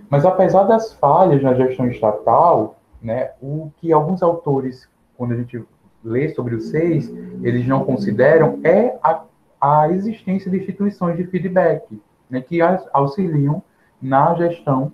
Mas 0.08 0.24
apesar 0.24 0.64
das 0.64 0.92
falhas 0.94 1.42
na 1.42 1.54
gestão 1.54 1.86
estatal, 1.86 2.76
né, 3.02 3.32
o 3.40 3.70
que 3.76 3.92
alguns 3.92 4.22
autores, 4.22 4.88
quando 5.16 5.32
a 5.32 5.36
gente 5.36 5.62
lê 6.02 6.28
sobre 6.30 6.54
os 6.54 6.68
seis, 6.68 7.08
eles 7.42 7.66
não 7.66 7.84
consideram 7.84 8.60
é 8.62 8.96
a, 9.02 9.22
a 9.60 9.90
existência 9.90 10.50
de 10.50 10.58
instituições 10.58 11.16
de 11.16 11.24
feedback, 11.24 12.00
né, 12.28 12.40
que 12.40 12.60
auxiliam 12.92 13.62
na 14.00 14.34
gestão 14.34 14.92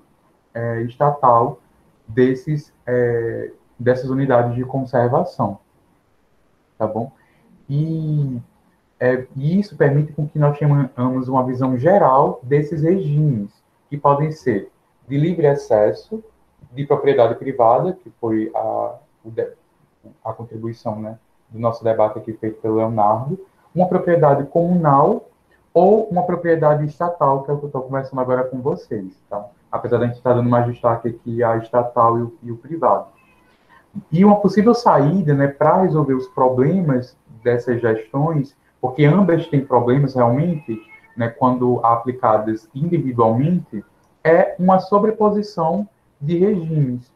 é, 0.55 0.83
estatal 0.83 1.61
desses, 2.07 2.73
é, 2.87 3.53
dessas 3.79 4.11
unidades 4.11 4.55
de 4.55 4.65
conservação. 4.65 5.59
Tá 6.77 6.87
bom? 6.87 7.13
E, 7.69 8.41
é, 8.99 9.27
e 9.37 9.59
isso 9.61 9.77
permite 9.77 10.13
com 10.13 10.27
que 10.27 10.39
nós 10.39 10.59
tenhamos 10.59 11.29
uma 11.29 11.45
visão 11.45 11.77
geral 11.79 12.41
desses 12.43 12.83
regimes, 12.83 13.51
que 13.89 13.97
podem 13.97 14.31
ser 14.33 14.71
de 15.07 15.17
livre 15.17 15.47
acesso, 15.47 16.23
de 16.73 16.87
propriedade 16.87 17.35
privada, 17.35 17.93
que 17.93 18.11
foi 18.21 18.51
a, 18.55 18.95
a 20.25 20.33
contribuição 20.33 21.01
né, 21.01 21.19
do 21.49 21.59
nosso 21.59 21.83
debate 21.83 22.19
aqui 22.19 22.33
feito 22.33 22.61
pelo 22.61 22.77
Leonardo, 22.77 23.39
uma 23.75 23.89
propriedade 23.89 24.45
comunal 24.47 25.29
ou 25.73 26.09
uma 26.09 26.23
propriedade 26.23 26.85
estatal, 26.87 27.43
que 27.43 27.51
é 27.51 27.55
o 27.55 27.59
que 27.59 27.65
eu 27.65 27.69
estou 27.69 27.83
conversando 27.83 28.21
agora 28.21 28.45
com 28.45 28.61
vocês. 28.61 29.13
Tá? 29.29 29.49
Apesar 29.71 29.99
da 29.99 30.07
gente 30.07 30.17
estar 30.17 30.35
dando 30.35 30.49
mais 30.49 30.67
destaque 30.67 31.09
aqui 31.09 31.43
à 31.43 31.57
estatal 31.57 32.19
e 32.19 32.23
o, 32.23 32.35
e 32.43 32.53
o 32.53 32.57
privado. 32.57 33.07
E 34.11 34.25
uma 34.25 34.37
possível 34.37 34.75
saída 34.75 35.35
né, 35.35 35.49
para 35.49 35.83
resolver 35.83 36.15
os 36.15 36.29
problemas 36.29 37.17
dessas 37.43 37.81
gestões, 37.81 38.57
porque 38.81 39.05
ambas 39.05 39.47
têm 39.47 39.65
problemas 39.65 40.15
realmente, 40.15 40.81
né, 41.17 41.29
quando 41.29 41.81
aplicadas 41.85 42.69
individualmente, 42.75 43.85
é 44.23 44.55
uma 44.59 44.79
sobreposição 44.79 45.89
de 46.21 46.39
regimes. 46.39 47.13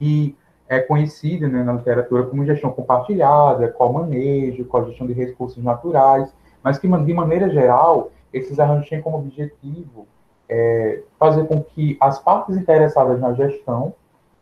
E 0.00 0.34
é 0.68 0.80
conhecida 0.80 1.46
né, 1.46 1.62
na 1.62 1.74
literatura 1.74 2.24
como 2.24 2.44
gestão 2.44 2.72
compartilhada, 2.72 3.68
co-manejo, 3.68 4.64
co-gestão 4.64 5.06
de 5.06 5.12
recursos 5.12 5.62
naturais, 5.62 6.34
mas 6.62 6.78
que, 6.78 6.88
de 6.88 7.14
maneira 7.14 7.50
geral, 7.50 8.10
esses 8.32 8.58
arranjos 8.58 8.88
têm 8.88 9.02
como 9.02 9.18
objetivo 9.18 10.06
é, 10.48 11.02
fazer 11.18 11.46
com 11.46 11.62
que 11.62 11.96
as 12.00 12.18
partes 12.18 12.56
interessadas 12.56 13.20
na 13.20 13.32
gestão 13.32 13.94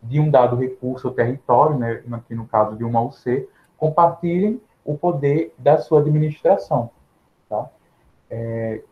de 0.03 0.19
um 0.19 0.31
dado 0.31 0.57
recurso 0.57 1.09
ou 1.09 1.15
território, 1.15 1.79
né, 1.79 2.03
aqui 2.13 2.35
no 2.35 2.47
caso 2.47 2.77
de 2.77 2.85
uma 2.85 3.01
UC, 3.01 3.49
compartilhem 3.77 4.61
o 4.85 4.97
poder 4.97 5.55
da 5.57 5.79
sua 5.79 6.01
administração. 6.01 6.91
Tá? 7.49 7.69
É, 8.29 8.83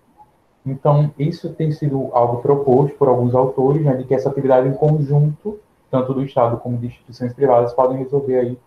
então, 0.64 1.12
isso 1.18 1.52
tem 1.54 1.72
sido 1.72 2.10
algo 2.12 2.40
proposto 2.42 2.96
por 2.96 3.08
alguns 3.08 3.34
autores, 3.34 3.82
né, 3.82 3.96
de 3.96 4.04
que 4.04 4.14
essa 4.14 4.28
atividade 4.28 4.68
em 4.68 4.74
conjunto, 4.74 5.58
tanto 5.90 6.14
do 6.14 6.22
Estado 6.22 6.58
como 6.58 6.78
de 6.78 6.86
instituições 6.86 7.32
privadas, 7.32 7.72
podem 7.72 7.98
resolver 7.98 8.38
aí 8.38 8.58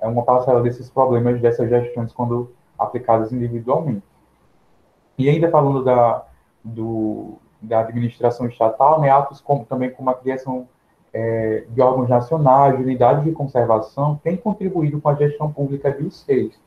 é, 0.00 0.06
uma 0.06 0.22
parcela 0.22 0.62
desses 0.62 0.88
problemas, 0.88 1.40
dessas 1.40 1.68
gestões, 1.68 2.12
quando 2.12 2.50
aplicadas 2.78 3.30
individualmente. 3.32 4.02
E 5.18 5.28
ainda 5.28 5.50
falando 5.50 5.84
da, 5.84 6.24
do, 6.64 7.34
da 7.60 7.80
administração 7.80 8.46
estatal, 8.46 9.00
né, 9.00 9.10
atos 9.10 9.40
como, 9.40 9.64
também 9.64 9.90
como 9.90 10.10
a 10.10 10.14
criação 10.14 10.66
é, 11.12 11.64
de 11.68 11.80
órgãos 11.80 12.08
nacionais, 12.08 12.76
de 12.76 12.82
unidades 12.82 13.24
de 13.24 13.32
conservação, 13.32 14.20
têm 14.22 14.36
contribuído 14.36 15.00
com 15.00 15.08
a 15.08 15.14
gestão 15.14 15.52
pública 15.52 15.90
de 15.90 16.04
vocês. 16.04 16.58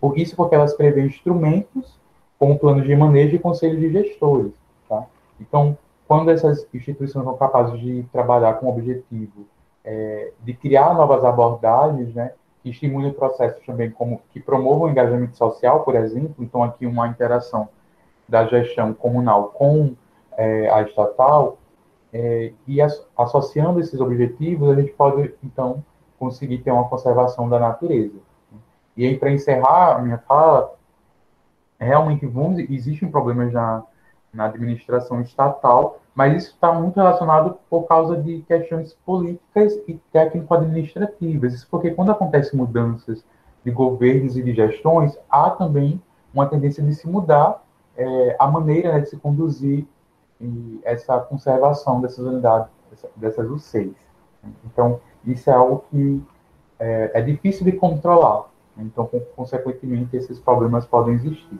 Por 0.00 0.18
isso, 0.18 0.36
porque 0.36 0.54
elas 0.54 0.74
prevêem 0.74 1.06
instrumentos 1.06 1.98
como 2.38 2.58
planos 2.58 2.84
de 2.84 2.94
manejo 2.94 3.36
e 3.36 3.38
conselhos 3.38 3.80
de 3.80 3.90
gestores. 3.90 4.52
Tá? 4.88 5.04
Então, 5.40 5.76
quando 6.06 6.30
essas 6.30 6.66
instituições 6.72 7.24
são 7.24 7.36
capazes 7.36 7.80
de 7.80 8.04
trabalhar 8.12 8.54
com 8.54 8.66
o 8.66 8.70
objetivo 8.70 9.46
é, 9.84 10.32
de 10.42 10.52
criar 10.52 10.94
novas 10.94 11.24
abordagens, 11.24 12.14
né, 12.14 12.32
que 12.62 12.70
estimulem 12.70 13.12
processos 13.12 13.64
também 13.64 13.90
como 13.90 14.20
que 14.32 14.40
promovam 14.40 14.88
o 14.88 14.90
engajamento 14.90 15.36
social, 15.36 15.84
por 15.84 15.94
exemplo, 15.94 16.34
então 16.40 16.62
aqui 16.62 16.84
uma 16.84 17.08
interação 17.08 17.68
da 18.28 18.44
gestão 18.46 18.92
comunal 18.92 19.48
com 19.54 19.94
é, 20.36 20.70
a 20.70 20.82
estatal, 20.82 21.58
é, 22.12 22.52
e 22.66 22.80
as, 22.80 23.04
associando 23.16 23.80
esses 23.80 24.00
objetivos, 24.00 24.70
a 24.70 24.74
gente 24.74 24.92
pode, 24.92 25.34
então, 25.42 25.84
conseguir 26.18 26.58
ter 26.58 26.70
uma 26.70 26.88
conservação 26.88 27.48
da 27.48 27.58
natureza. 27.58 28.18
E 28.96 29.06
aí, 29.06 29.18
para 29.18 29.30
encerrar 29.30 29.96
a 29.96 29.98
minha 29.98 30.18
fala, 30.18 30.74
realmente 31.78 32.24
vamos, 32.26 32.58
existem 32.70 33.10
problemas 33.10 33.52
na, 33.52 33.82
na 34.32 34.46
administração 34.46 35.20
estatal, 35.20 36.00
mas 36.14 36.42
isso 36.42 36.54
está 36.54 36.72
muito 36.72 36.96
relacionado 36.96 37.58
por 37.68 37.82
causa 37.82 38.16
de 38.16 38.40
questões 38.42 38.94
políticas 39.04 39.74
e 39.86 40.00
técnico-administrativas. 40.12 41.52
Isso 41.52 41.68
porque 41.70 41.90
quando 41.90 42.12
acontecem 42.12 42.58
mudanças 42.58 43.22
de 43.62 43.70
governos 43.70 44.36
e 44.36 44.42
de 44.42 44.54
gestões, 44.54 45.18
há 45.28 45.50
também 45.50 46.00
uma 46.32 46.46
tendência 46.46 46.82
de 46.82 46.94
se 46.94 47.06
mudar 47.06 47.62
é, 47.96 48.36
a 48.38 48.46
maneira 48.46 48.92
né, 48.92 49.00
de 49.00 49.10
se 49.10 49.16
conduzir 49.16 49.86
essa 50.82 51.18
conservação 51.20 52.00
dessas 52.00 52.24
unidades, 52.24 52.68
dessas 53.16 53.48
UCs. 53.50 53.94
Então, 54.64 55.00
isso 55.24 55.50
é 55.50 55.54
algo 55.54 55.84
que 55.90 56.22
é, 56.78 57.10
é 57.14 57.22
difícil 57.22 57.64
de 57.64 57.72
controlar. 57.72 58.50
Então, 58.78 59.08
consequentemente, 59.34 60.16
esses 60.16 60.38
problemas 60.38 60.84
podem 60.84 61.14
existir. 61.14 61.58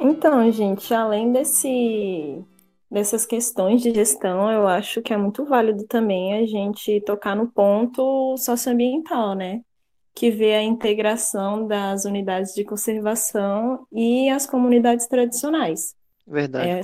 Então, 0.00 0.50
gente, 0.50 0.92
além 0.92 1.30
desse, 1.30 2.44
dessas 2.90 3.24
questões 3.24 3.80
de 3.82 3.92
gestão, 3.92 4.50
eu 4.50 4.66
acho 4.66 5.02
que 5.02 5.12
é 5.12 5.16
muito 5.16 5.44
válido 5.44 5.86
também 5.86 6.34
a 6.34 6.46
gente 6.46 7.00
tocar 7.02 7.36
no 7.36 7.46
ponto 7.46 8.36
socioambiental, 8.36 9.34
né? 9.34 9.60
Que 10.14 10.30
vê 10.30 10.54
a 10.54 10.62
integração 10.62 11.66
das 11.66 12.04
unidades 12.04 12.54
de 12.54 12.64
conservação 12.64 13.86
e 13.92 14.28
as 14.28 14.46
comunidades 14.46 15.06
tradicionais. 15.06 15.94
Verdade, 16.26 16.68
é, 16.68 16.82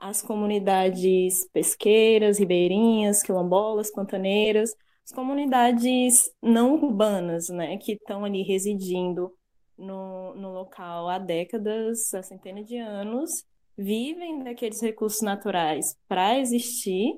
as 0.00 0.22
comunidades 0.22 1.46
pesqueiras, 1.52 2.38
ribeirinhas, 2.38 3.22
quilombolas, 3.22 3.92
pantaneiras, 3.92 4.70
as 5.04 5.12
comunidades 5.12 6.30
não 6.42 6.74
urbanas, 6.74 7.48
né, 7.50 7.76
que 7.76 7.92
estão 7.92 8.24
ali 8.24 8.42
residindo 8.42 9.30
no, 9.76 10.34
no 10.34 10.52
local 10.52 11.08
há 11.08 11.18
décadas, 11.18 12.14
há 12.14 12.22
centenas 12.22 12.66
de 12.66 12.76
anos, 12.78 13.44
vivem 13.76 14.42
daqueles 14.42 14.80
recursos 14.80 15.22
naturais 15.22 15.96
para 16.08 16.38
existir 16.38 17.14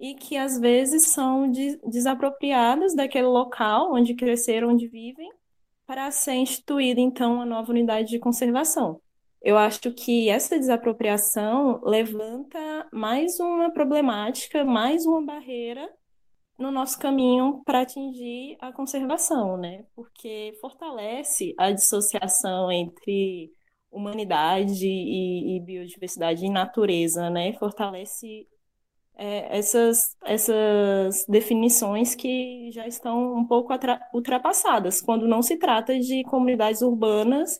e 0.00 0.14
que 0.14 0.36
às 0.38 0.58
vezes 0.58 1.08
são 1.08 1.50
de, 1.50 1.78
desapropriadas 1.86 2.94
daquele 2.96 3.26
local 3.26 3.92
onde 3.92 4.14
cresceram, 4.14 4.70
onde 4.70 4.88
vivem, 4.88 5.30
para 5.86 6.10
ser 6.10 6.34
instituída 6.34 7.00
então 7.00 7.34
uma 7.34 7.44
nova 7.44 7.70
unidade 7.70 8.08
de 8.08 8.18
conservação. 8.18 9.00
Eu 9.42 9.58
acho 9.58 9.92
que 9.92 10.28
essa 10.30 10.58
desapropriação 10.58 11.80
levanta 11.84 12.88
mais 12.92 13.38
uma 13.40 13.70
problemática, 13.70 14.64
mais 14.64 15.04
uma 15.04 15.22
barreira 15.22 15.86
no 16.58 16.70
nosso 16.70 16.98
caminho 16.98 17.62
para 17.64 17.80
atingir 17.80 18.56
a 18.60 18.72
conservação, 18.72 19.56
né? 19.56 19.84
Porque 19.94 20.56
fortalece 20.60 21.54
a 21.58 21.72
dissociação 21.72 22.70
entre 22.70 23.50
humanidade 23.90 24.86
e, 24.86 25.56
e 25.56 25.60
biodiversidade 25.60 26.44
e 26.44 26.50
natureza, 26.50 27.28
né? 27.30 27.54
Fortalece 27.54 28.46
é, 29.20 29.58
essas, 29.58 30.16
essas 30.24 31.26
definições 31.28 32.14
que 32.14 32.70
já 32.72 32.86
estão 32.86 33.36
um 33.36 33.44
pouco 33.44 33.70
ultrapassadas, 34.14 35.02
quando 35.02 35.28
não 35.28 35.42
se 35.42 35.58
trata 35.58 36.00
de 36.00 36.24
comunidades 36.24 36.80
urbanas 36.80 37.58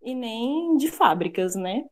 e 0.00 0.14
nem 0.14 0.76
de 0.76 0.88
fábricas, 0.88 1.56
né? 1.56 1.84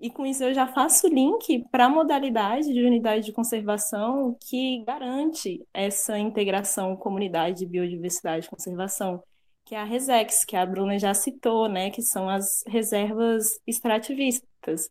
E 0.00 0.08
com 0.08 0.24
isso 0.24 0.42
eu 0.42 0.54
já 0.54 0.66
faço 0.66 1.06
link 1.06 1.66
para 1.70 1.84
a 1.84 1.88
modalidade 1.90 2.72
de 2.72 2.82
unidade 2.82 3.26
de 3.26 3.32
conservação 3.32 4.34
que 4.40 4.82
garante 4.84 5.62
essa 5.74 6.18
integração 6.18 6.96
comunidade, 6.96 7.66
biodiversidade 7.66 8.46
e 8.46 8.50
conservação, 8.50 9.22
que 9.66 9.74
é 9.74 9.78
a 9.78 9.84
RESEX, 9.84 10.46
que 10.46 10.56
a 10.56 10.64
Bruna 10.64 10.98
já 10.98 11.12
citou, 11.12 11.68
né? 11.68 11.90
Que 11.90 12.00
são 12.00 12.26
as 12.26 12.64
reservas 12.66 13.60
extrativistas 13.66 14.88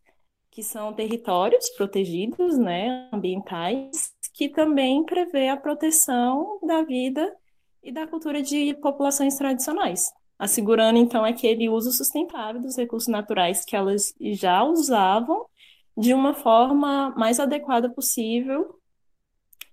que 0.52 0.62
são 0.62 0.92
territórios 0.92 1.70
protegidos, 1.70 2.58
né, 2.58 3.08
ambientais, 3.10 4.12
que 4.34 4.50
também 4.50 5.02
prevê 5.02 5.48
a 5.48 5.56
proteção 5.56 6.60
da 6.62 6.82
vida 6.82 7.34
e 7.82 7.90
da 7.90 8.06
cultura 8.06 8.42
de 8.42 8.74
populações 8.74 9.34
tradicionais, 9.36 10.12
assegurando 10.38 10.98
então 10.98 11.24
aquele 11.24 11.70
uso 11.70 11.90
sustentável 11.90 12.60
dos 12.60 12.76
recursos 12.76 13.08
naturais 13.08 13.64
que 13.64 13.74
elas 13.74 14.14
já 14.20 14.62
usavam 14.62 15.46
de 15.96 16.12
uma 16.12 16.34
forma 16.34 17.10
mais 17.16 17.40
adequada 17.40 17.88
possível, 17.88 18.78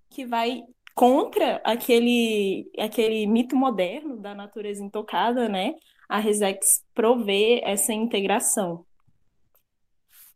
que 0.10 0.26
vai 0.26 0.64
contra 0.96 1.62
aquele 1.64 2.72
aquele 2.78 3.28
mito 3.28 3.56
moderno 3.56 4.18
da 4.18 4.34
natureza 4.34 4.84
intocada, 4.84 5.48
né? 5.50 5.76
A 6.08 6.20
Resex 6.20 6.84
provê 6.94 7.62
essa 7.64 7.94
integração 7.94 8.86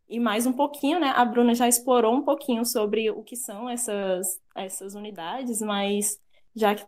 e 0.08 0.20
mais 0.20 0.46
um 0.46 0.54
pouquinho, 0.54 1.00
né? 1.00 1.12
A 1.16 1.26
Bruna 1.26 1.56
já 1.56 1.68
explorou 1.68 2.14
um 2.14 2.24
pouquinho 2.24 2.66
sobre 2.66 3.10
o 3.12 3.24
que 3.24 3.36
são 3.36 3.70
essas, 3.70 4.28
essas 4.56 4.96
unidades, 4.96 5.62
mas 5.62 6.20
já 6.56 6.76
que, 6.76 6.86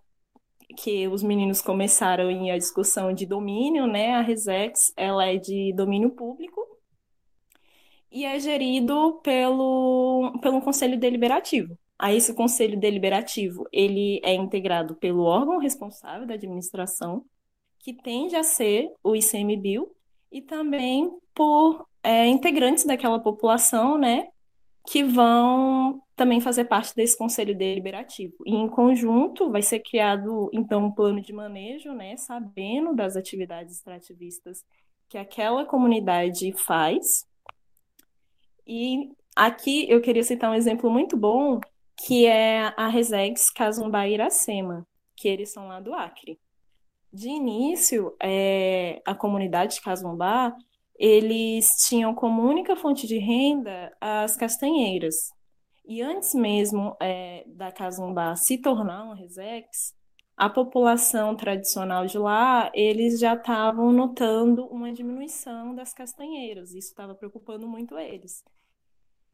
que 0.78 1.08
os 1.08 1.23
meninos 1.23 1.62
começaram 1.62 2.30
em 2.30 2.51
a 2.51 2.58
discussão 2.58 3.13
de 3.13 3.25
domínio, 3.25 3.88
né? 3.88 4.15
A 4.15 4.21
Resex, 4.21 4.93
ela 4.97 5.25
é 5.25 5.38
de 5.38 5.73
domínio 5.75 6.12
público 6.12 6.62
e 8.12 8.23
é 8.23 8.39
gerido 8.39 9.19
pelo, 9.23 10.39
pelo 10.41 10.62
Conselho 10.62 10.99
Deliberativo. 10.99 11.78
Aí 11.97 12.17
esse 12.17 12.34
Conselho 12.34 12.80
Deliberativo, 12.80 13.65
ele 13.71 14.21
é 14.23 14.34
integrado 14.34 14.95
pelo 14.95 15.23
órgão 15.23 15.58
responsável 15.58 16.28
da 16.28 16.34
administração, 16.34 17.25
que 17.80 17.93
tende 17.93 18.36
a 18.36 18.43
ser 18.43 18.91
o 19.04 19.15
ICMBio, 19.15 19.95
e 20.32 20.41
também 20.41 21.10
por 21.34 21.88
é, 22.06 22.28
integrantes 22.28 22.86
daquela 22.86 23.20
população, 23.20 23.98
né, 23.98 24.28
que 24.88 25.04
vão 25.04 26.00
também 26.15 26.39
fazer 26.39 26.65
parte 26.65 26.96
desse 26.96 27.18
conselho 27.18 27.58
deliberativo. 27.58 28.36
E 28.46 28.54
em 28.54 28.70
conjunto 28.70 29.52
vai 29.52 29.63
ser 29.63 29.80
criado 29.80 30.50
então 30.54 30.86
um 30.86 30.91
plano 30.91 31.20
de 31.20 31.34
manejo, 31.34 31.94
né, 31.94 32.15
sabendo 32.15 32.96
das 32.96 33.15
atividades 33.15 33.78
extrativistas 33.78 34.63
que 35.10 35.18
aquela 35.18 35.65
comunidade 35.65 36.54
faz 36.54 37.26
E 38.68 39.12
aqui 39.36 39.89
eu 39.89 40.02
queria 40.02 40.24
citar 40.24 40.52
um 40.52 40.56
exemplo 40.56 40.89
muito 40.89 41.18
bom, 41.18 41.60
que 42.06 42.28
é 42.28 42.74
a 42.78 42.88
Resex 42.88 43.50
Casumba 43.50 44.08
Iracema, 44.08 44.86
que 45.15 45.28
eles 45.28 45.52
são 45.52 45.68
lá 45.68 45.80
do 45.80 45.94
Acre. 45.94 46.39
De 47.12 47.30
início, 47.30 48.15
é, 48.22 49.02
a 49.06 49.15
comunidade 49.15 49.76
de 49.76 49.82
Casumba, 49.82 50.56
eles 50.98 51.70
tinham 51.88 52.14
como 52.14 52.42
única 52.42 52.76
fonte 52.76 53.08
de 53.08 53.18
renda 53.18 53.96
as 54.00 54.36
castanheiras. 54.36 55.32
E 55.88 56.02
antes 56.02 56.34
mesmo 56.34 56.96
é, 57.02 57.44
da 57.48 57.72
Casumba 57.72 58.36
se 58.36 58.58
tornar 58.58 59.04
uma 59.04 59.16
Resex, 59.16 59.94
a 60.38 60.50
população 60.50 61.36
tradicional 61.36 62.06
de 62.06 62.18
lá, 62.18 62.70
eles 62.74 63.20
já 63.20 63.36
estavam 63.36 63.92
notando 63.92 64.66
uma 64.68 64.92
diminuição 64.92 65.74
das 65.74 65.94
castanheiras. 65.94 66.74
Isso 66.74 66.90
estava 66.90 67.16
preocupando 67.16 67.68
muito 67.68 67.98
eles. 67.98 68.44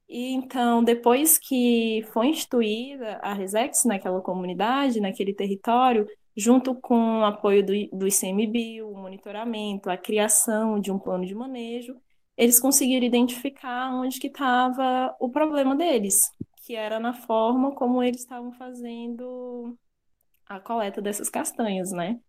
E 0.08 0.34
então, 0.34 0.84
depois 0.84 1.38
que 1.38 2.06
foi 2.12 2.28
instituída 2.28 3.18
a 3.24 3.34
Resex 3.34 3.86
naquela 3.86 4.22
comunidade, 4.22 5.00
naquele 5.00 5.34
território, 5.34 6.06
junto 6.36 6.76
com 6.76 7.20
o 7.20 7.26
apoio 7.26 7.66
do, 7.66 7.74
do 7.98 8.08
ICMBio, 8.08 8.90
o 8.90 8.98
monitoramento, 8.98 9.90
a 9.90 9.98
criação 9.98 10.80
de 10.80 10.92
um 10.92 11.00
plano 11.00 11.26
de 11.26 11.36
manejo, 11.36 11.96
eles 12.38 12.60
conseguiram 12.60 13.06
identificar 13.06 13.94
onde 13.94 14.20
que 14.20 14.28
estava 14.28 15.16
o 15.20 15.30
problema 15.30 15.76
deles, 15.76 16.16
que 16.66 16.76
era 16.76 17.00
na 17.00 17.14
forma 17.14 17.76
como 17.76 18.02
eles 18.02 18.22
estavam 18.22 18.52
fazendo 18.54 19.78
a 20.48 20.60
coleta 20.60 21.02
dessas 21.02 21.30
castanhas, 21.30 21.92
né? 21.92 22.20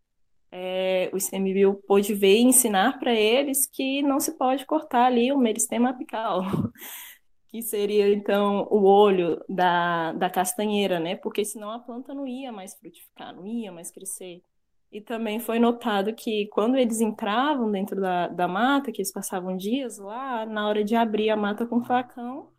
É, 0.51 1.11
o 1.15 1.17
ICMBio 1.17 1.83
pôde 1.87 2.13
ver 2.13 2.37
e 2.37 2.43
ensinar 2.43 2.99
para 2.99 3.15
eles 3.15 3.67
que 3.67 4.03
não 4.03 4.21
se 4.21 4.37
pode 4.37 4.67
cortar 4.67 5.07
ali 5.07 5.33
o 5.33 5.39
meristema 5.39 5.91
apical, 5.91 6.43
que 7.53 7.61
seria 7.61 8.09
então 8.11 8.67
o 8.71 8.83
olho 8.85 9.45
da, 9.47 10.13
da 10.15 10.31
castanheira, 10.31 10.99
né? 10.99 11.17
Porque 11.17 11.45
senão 11.45 11.71
a 11.71 11.79
planta 11.79 12.15
não 12.15 12.27
ia 12.27 12.51
mais 12.51 12.75
frutificar, 12.75 13.37
não 13.37 13.47
ia 13.47 13.71
mais 13.71 13.91
crescer. 13.91 14.43
E 14.91 15.03
também 15.03 15.39
foi 15.39 15.59
notado 15.59 16.15
que 16.15 16.47
quando 16.49 16.77
eles 16.77 17.01
entravam 17.03 17.71
dentro 17.71 18.01
da, 18.01 18.29
da 18.29 18.49
mata, 18.49 18.91
que 18.91 19.03
eles 19.03 19.13
passavam 19.13 19.55
dias 19.55 19.99
lá, 19.99 20.47
na 20.47 20.67
hora 20.67 20.83
de 20.83 20.97
abrir 20.97 21.29
a 21.29 21.37
mata 21.37 21.67
com 21.67 21.85
facão, 21.85 22.51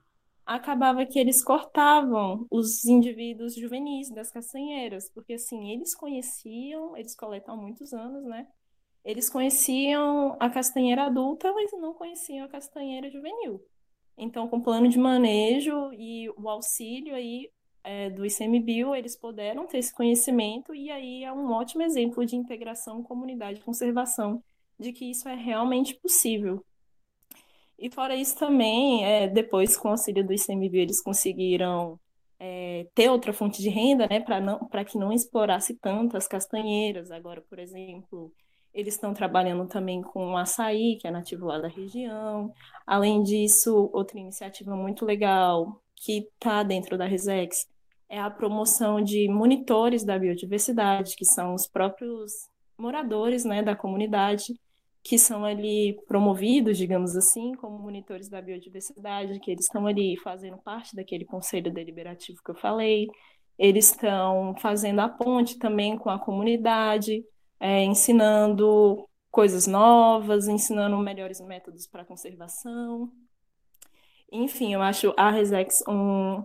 acabava 0.45 1.05
que 1.07 1.17
eles 1.17 1.43
cortavam 1.43 2.45
os 2.51 2.85
indivíduos 2.85 3.55
juvenis 3.55 4.11
das 4.11 4.31
castanheiras, 4.31 5.09
porque 5.09 5.33
assim, 5.33 5.71
eles 5.71 5.95
conheciam, 5.95 6.95
eles 6.95 7.15
coletam 7.15 7.55
há 7.55 7.57
muitos 7.57 7.93
anos, 7.93 8.23
né? 8.25 8.47
Eles 9.03 9.29
conheciam 9.29 10.37
a 10.39 10.49
castanheira 10.51 11.05
adulta, 11.05 11.51
mas 11.53 11.71
não 11.73 11.93
conheciam 11.95 12.45
a 12.45 12.49
castanheira 12.49 13.09
juvenil. 13.09 13.59
Então, 14.17 14.47
com 14.47 14.57
o 14.57 14.61
plano 14.61 14.87
de 14.87 14.97
manejo 14.97 15.91
e 15.93 16.29
o 16.37 16.47
auxílio 16.47 17.15
aí 17.15 17.49
é, 17.83 18.09
do 18.09 18.25
ICMBio, 18.25 18.95
eles 18.95 19.15
puderam 19.15 19.67
ter 19.67 19.79
esse 19.79 19.93
conhecimento 19.93 20.73
e 20.73 20.89
aí 20.89 21.23
é 21.23 21.33
um 21.33 21.51
ótimo 21.51 21.81
exemplo 21.81 22.25
de 22.25 22.35
integração 22.35 23.03
comunidade 23.03 23.59
conservação, 23.61 24.41
de 24.79 24.93
que 24.93 25.09
isso 25.09 25.27
é 25.27 25.35
realmente 25.35 25.95
possível. 25.95 26.63
E 27.77 27.89
fora 27.89 28.15
isso 28.15 28.37
também, 28.37 29.03
é, 29.03 29.27
depois 29.27 29.75
com 29.75 29.89
o 29.89 29.91
auxílio 29.91 30.25
do 30.25 30.33
ICMBio, 30.33 30.81
eles 30.81 31.01
conseguiram 31.01 31.99
é, 32.39 32.87
ter 32.93 33.09
outra 33.09 33.33
fonte 33.33 33.61
de 33.61 33.69
renda, 33.69 34.07
né, 34.07 34.19
para 34.19 34.39
não 34.39 34.59
para 34.67 34.85
que 34.85 34.97
não 34.97 35.11
explorasse 35.11 35.75
tanto 35.75 36.15
as 36.15 36.27
castanheiras. 36.27 37.11
Agora, 37.11 37.41
por 37.41 37.59
exemplo, 37.59 38.31
eles 38.73 38.95
estão 38.95 39.13
trabalhando 39.13 39.67
também 39.67 40.01
com 40.01 40.31
o 40.31 40.37
açaí, 40.37 40.97
que 40.99 41.07
é 41.07 41.11
nativo 41.11 41.45
lá 41.45 41.59
da 41.59 41.67
região. 41.67 42.51
Além 42.87 43.21
disso, 43.21 43.89
outra 43.93 44.19
iniciativa 44.19 44.75
muito 44.75 45.05
legal 45.05 45.81
que 45.95 46.29
está 46.33 46.63
dentro 46.63 46.97
da 46.97 47.05
Resex 47.05 47.67
é 48.09 48.19
a 48.19 48.29
promoção 48.29 49.01
de 49.01 49.27
monitores 49.27 50.03
da 50.03 50.17
biodiversidade, 50.17 51.15
que 51.15 51.25
são 51.25 51.53
os 51.53 51.67
próprios 51.67 52.31
moradores 52.77 53.45
né, 53.45 53.61
da 53.61 53.75
comunidade 53.75 54.53
que 55.03 55.19
são 55.19 55.43
ali 55.43 55.99
promovidos, 56.07 56.77
digamos 56.77 57.15
assim, 57.17 57.53
como 57.55 57.77
monitores 57.77 58.29
da 58.29 58.41
biodiversidade, 58.41 59.39
que 59.39 59.51
eles 59.51 59.65
estão 59.65 59.85
ali 59.85 60.17
fazendo 60.17 60.57
parte 60.57 60.95
daquele 60.95 61.25
conselho 61.25 61.71
deliberativo 61.73 62.41
que 62.41 62.51
eu 62.51 62.55
falei, 62.55 63.07
eles 63.57 63.91
estão 63.91 64.55
fazendo 64.59 65.01
a 65.01 65.09
ponte 65.09 65.59
também 65.59 65.97
com 65.97 66.09
a 66.09 66.17
comunidade, 66.17 67.23
é, 67.63 67.81
ensinando 67.81 69.07
coisas 69.31 69.65
novas, 69.65 70.49
ensinando 70.49 70.97
melhores 70.97 71.39
métodos 71.39 71.87
para 71.87 72.03
conservação. 72.03 73.09
Enfim, 74.29 74.73
eu 74.73 74.81
acho 74.81 75.13
a 75.15 75.31
Resex 75.31 75.81
um, 75.87 76.43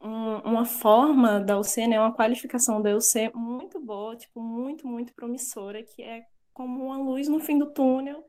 um, 0.00 0.36
uma 0.44 0.64
forma 0.64 1.40
da 1.40 1.58
UC, 1.58 1.88
né, 1.88 1.98
uma 1.98 2.14
qualificação 2.14 2.80
da 2.80 2.96
UC 2.96 3.32
muito 3.34 3.80
boa, 3.80 4.14
tipo, 4.14 4.40
muito, 4.40 4.86
muito 4.86 5.12
promissora, 5.14 5.82
que 5.82 6.00
é 6.00 6.22
como 6.54 6.84
uma 6.86 6.96
luz 6.96 7.26
no 7.26 7.40
fim 7.40 7.58
do 7.58 7.72
túnel, 7.72 8.24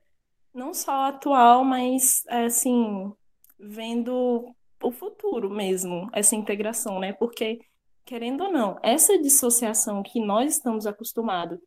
não 0.52 0.74
só 0.74 1.10
atual, 1.10 1.64
mas 1.64 2.24
é, 2.30 2.46
assim, 2.46 3.14
vendo 3.60 4.56
o 4.82 4.92
futuro 4.92 5.52
mesmo, 5.52 6.10
essa 6.14 6.36
integração, 6.36 7.00
né? 7.00 7.14
Porque, 7.14 7.60
querendo 8.04 8.46
ou 8.46 8.52
não, 8.52 8.80
essa 8.82 9.22
dissociação 9.22 10.02
que 10.02 10.20
nós 10.20 10.56
estamos 10.56 10.88
acostumados 10.88 11.60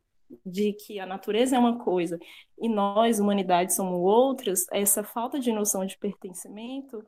de 0.45 0.73
que 0.73 0.99
a 0.99 1.05
natureza 1.05 1.55
é 1.55 1.59
uma 1.59 1.79
coisa 1.79 2.19
e 2.59 2.69
nós, 2.69 3.19
humanidade, 3.19 3.73
somos 3.73 3.99
outras, 3.99 4.65
essa 4.71 5.03
falta 5.03 5.39
de 5.39 5.51
noção 5.51 5.85
de 5.85 5.97
pertencimento 5.97 7.03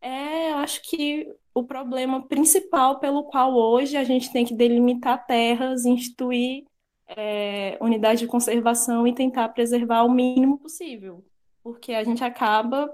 é, 0.00 0.52
acho 0.52 0.82
que, 0.82 1.30
o 1.52 1.64
problema 1.64 2.26
principal 2.26 3.00
pelo 3.00 3.24
qual 3.24 3.54
hoje 3.54 3.96
a 3.96 4.04
gente 4.04 4.32
tem 4.32 4.44
que 4.44 4.54
delimitar 4.54 5.26
terras, 5.26 5.84
instituir 5.84 6.64
é, 7.06 7.76
unidade 7.80 8.20
de 8.20 8.26
conservação 8.26 9.06
e 9.06 9.14
tentar 9.14 9.48
preservar 9.50 10.04
o 10.04 10.10
mínimo 10.10 10.58
possível, 10.58 11.24
porque 11.62 11.92
a 11.92 12.04
gente 12.04 12.22
acaba 12.24 12.90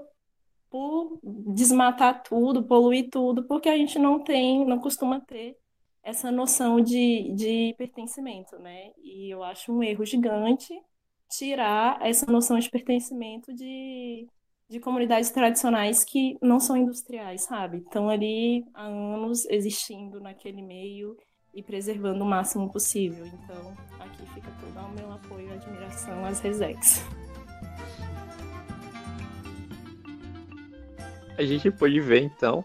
por 0.69 1.19
desmatar 1.23 2.23
tudo, 2.23 2.63
poluir 2.63 3.09
tudo, 3.09 3.47
porque 3.47 3.69
a 3.69 3.77
gente 3.77 3.97
não 3.97 4.23
tem, 4.23 4.65
não 4.65 4.79
costuma 4.79 5.19
ter 5.21 5.55
essa 6.07 6.31
noção 6.31 6.79
de, 6.79 7.33
de 7.35 7.75
pertencimento, 7.77 8.57
né? 8.59 8.91
E 9.03 9.29
eu 9.29 9.43
acho 9.43 9.73
um 9.73 9.83
erro 9.83 10.05
gigante 10.05 10.73
tirar 11.29 11.99
essa 12.01 12.25
noção 12.31 12.57
de 12.57 12.69
pertencimento 12.69 13.53
de, 13.53 14.25
de 14.69 14.79
comunidades 14.79 15.29
tradicionais 15.31 16.05
que 16.05 16.37
não 16.41 16.61
são 16.61 16.77
industriais, 16.77 17.41
sabe? 17.41 17.79
Estão 17.79 18.09
ali 18.09 18.63
há 18.73 18.85
anos 18.85 19.45
existindo 19.49 20.21
naquele 20.21 20.61
meio 20.61 21.17
e 21.53 21.61
preservando 21.61 22.23
o 22.23 22.25
máximo 22.25 22.71
possível. 22.71 23.25
Então, 23.25 23.75
aqui 23.99 24.25
fica 24.27 24.49
todo 24.61 24.85
o 24.85 24.89
meu 24.93 25.11
apoio 25.11 25.49
e 25.49 25.51
admiração 25.51 26.23
às 26.23 26.39
Resex. 26.39 27.03
A 31.37 31.43
gente 31.43 31.69
pode 31.69 31.99
ver, 31.99 32.21
então, 32.21 32.63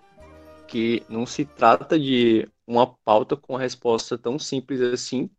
que 0.73 1.03
não 1.09 1.27
se 1.27 1.45
trata 1.45 2.01
de 2.01 2.49
uma 2.67 2.87
pauta 2.87 3.37
com 3.37 3.55
resposta 3.55 4.17
tão 4.17 4.39
simples 4.39 4.81
assim, 4.81 5.31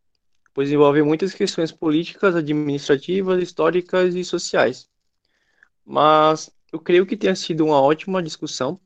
pois 0.53 0.71
envolve 0.71 1.01
muitas 1.01 1.33
questões 1.33 1.71
políticas, 1.71 2.35
administrativas, 2.35 3.41
históricas 3.41 4.15
e 4.15 4.23
sociais. 4.23 4.87
Mas 5.85 6.49
eu 6.71 6.79
creio 6.79 7.05
que 7.05 7.17
tenha 7.17 7.35
sido 7.35 7.65
uma 7.65 7.81
ótima 7.81 8.21
discussão, 8.21 8.79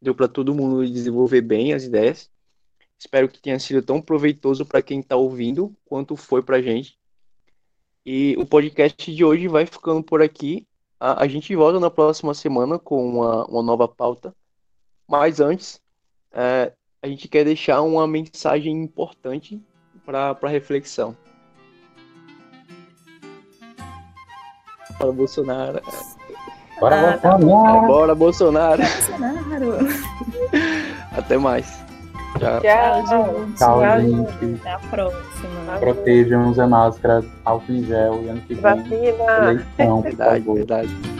deu 0.00 0.14
para 0.14 0.28
todo 0.28 0.54
mundo 0.54 0.86
desenvolver 0.86 1.40
bem 1.40 1.72
as 1.72 1.84
ideias 1.84 2.30
Espero 3.04 3.28
que 3.28 3.40
tenha 3.40 3.58
sido 3.58 3.82
tão 3.82 4.00
proveitoso 4.00 4.64
para 4.64 4.80
quem 4.80 5.00
está 5.00 5.14
ouvindo 5.14 5.76
quanto 5.84 6.16
foi 6.16 6.42
para 6.42 6.56
a 6.56 6.62
gente. 6.62 6.98
E 8.04 8.34
o 8.38 8.46
podcast 8.46 9.14
de 9.14 9.24
hoje 9.24 9.46
vai 9.46 9.66
ficando 9.66 10.02
por 10.02 10.22
aqui. 10.22 10.66
A, 10.98 11.24
a 11.24 11.28
gente 11.28 11.54
volta 11.54 11.78
na 11.78 11.90
próxima 11.90 12.32
semana 12.32 12.78
com 12.78 13.06
uma, 13.06 13.44
uma 13.46 13.62
nova 13.62 13.86
pauta. 13.86 14.34
Mas 15.06 15.38
antes, 15.38 15.82
é, 16.34 16.72
a 17.02 17.06
gente 17.06 17.28
quer 17.28 17.44
deixar 17.44 17.80
uma 17.82 18.06
mensagem 18.06 18.72
importante 18.82 19.62
para 20.04 20.36
reflexão. 20.48 21.16
Para 24.98 25.12
Bolsonaro. 25.12 25.80
Bora, 26.80 27.18
Bolsonaro! 27.18 27.86
Bora, 27.86 28.14
Bolsonaro! 28.14 28.82
Bolsonaro! 28.82 29.78
Até 31.16 31.38
mais. 31.38 31.84
Tchau. 32.38 32.60
Tchau, 32.60 33.46
Tchau, 33.56 34.00
gente. 34.00 34.60
Até 34.60 34.72
a 34.72 34.78
próxima. 34.78 35.78
Protejam, 35.78 36.50
use 36.50 36.60
a 36.60 36.66
máscara, 36.66 37.24
álcool 37.44 37.72
em 37.72 37.84
gel 37.84 38.22
e 38.24 38.28
ano 38.28 38.40
que 38.40 38.54
vem. 38.54 38.62
Vacina. 38.62 39.50
Eleição, 39.50 40.02
por 40.02 40.08
Verdade, 40.10 40.40
favor. 40.40 40.54
verdade. 40.56 41.13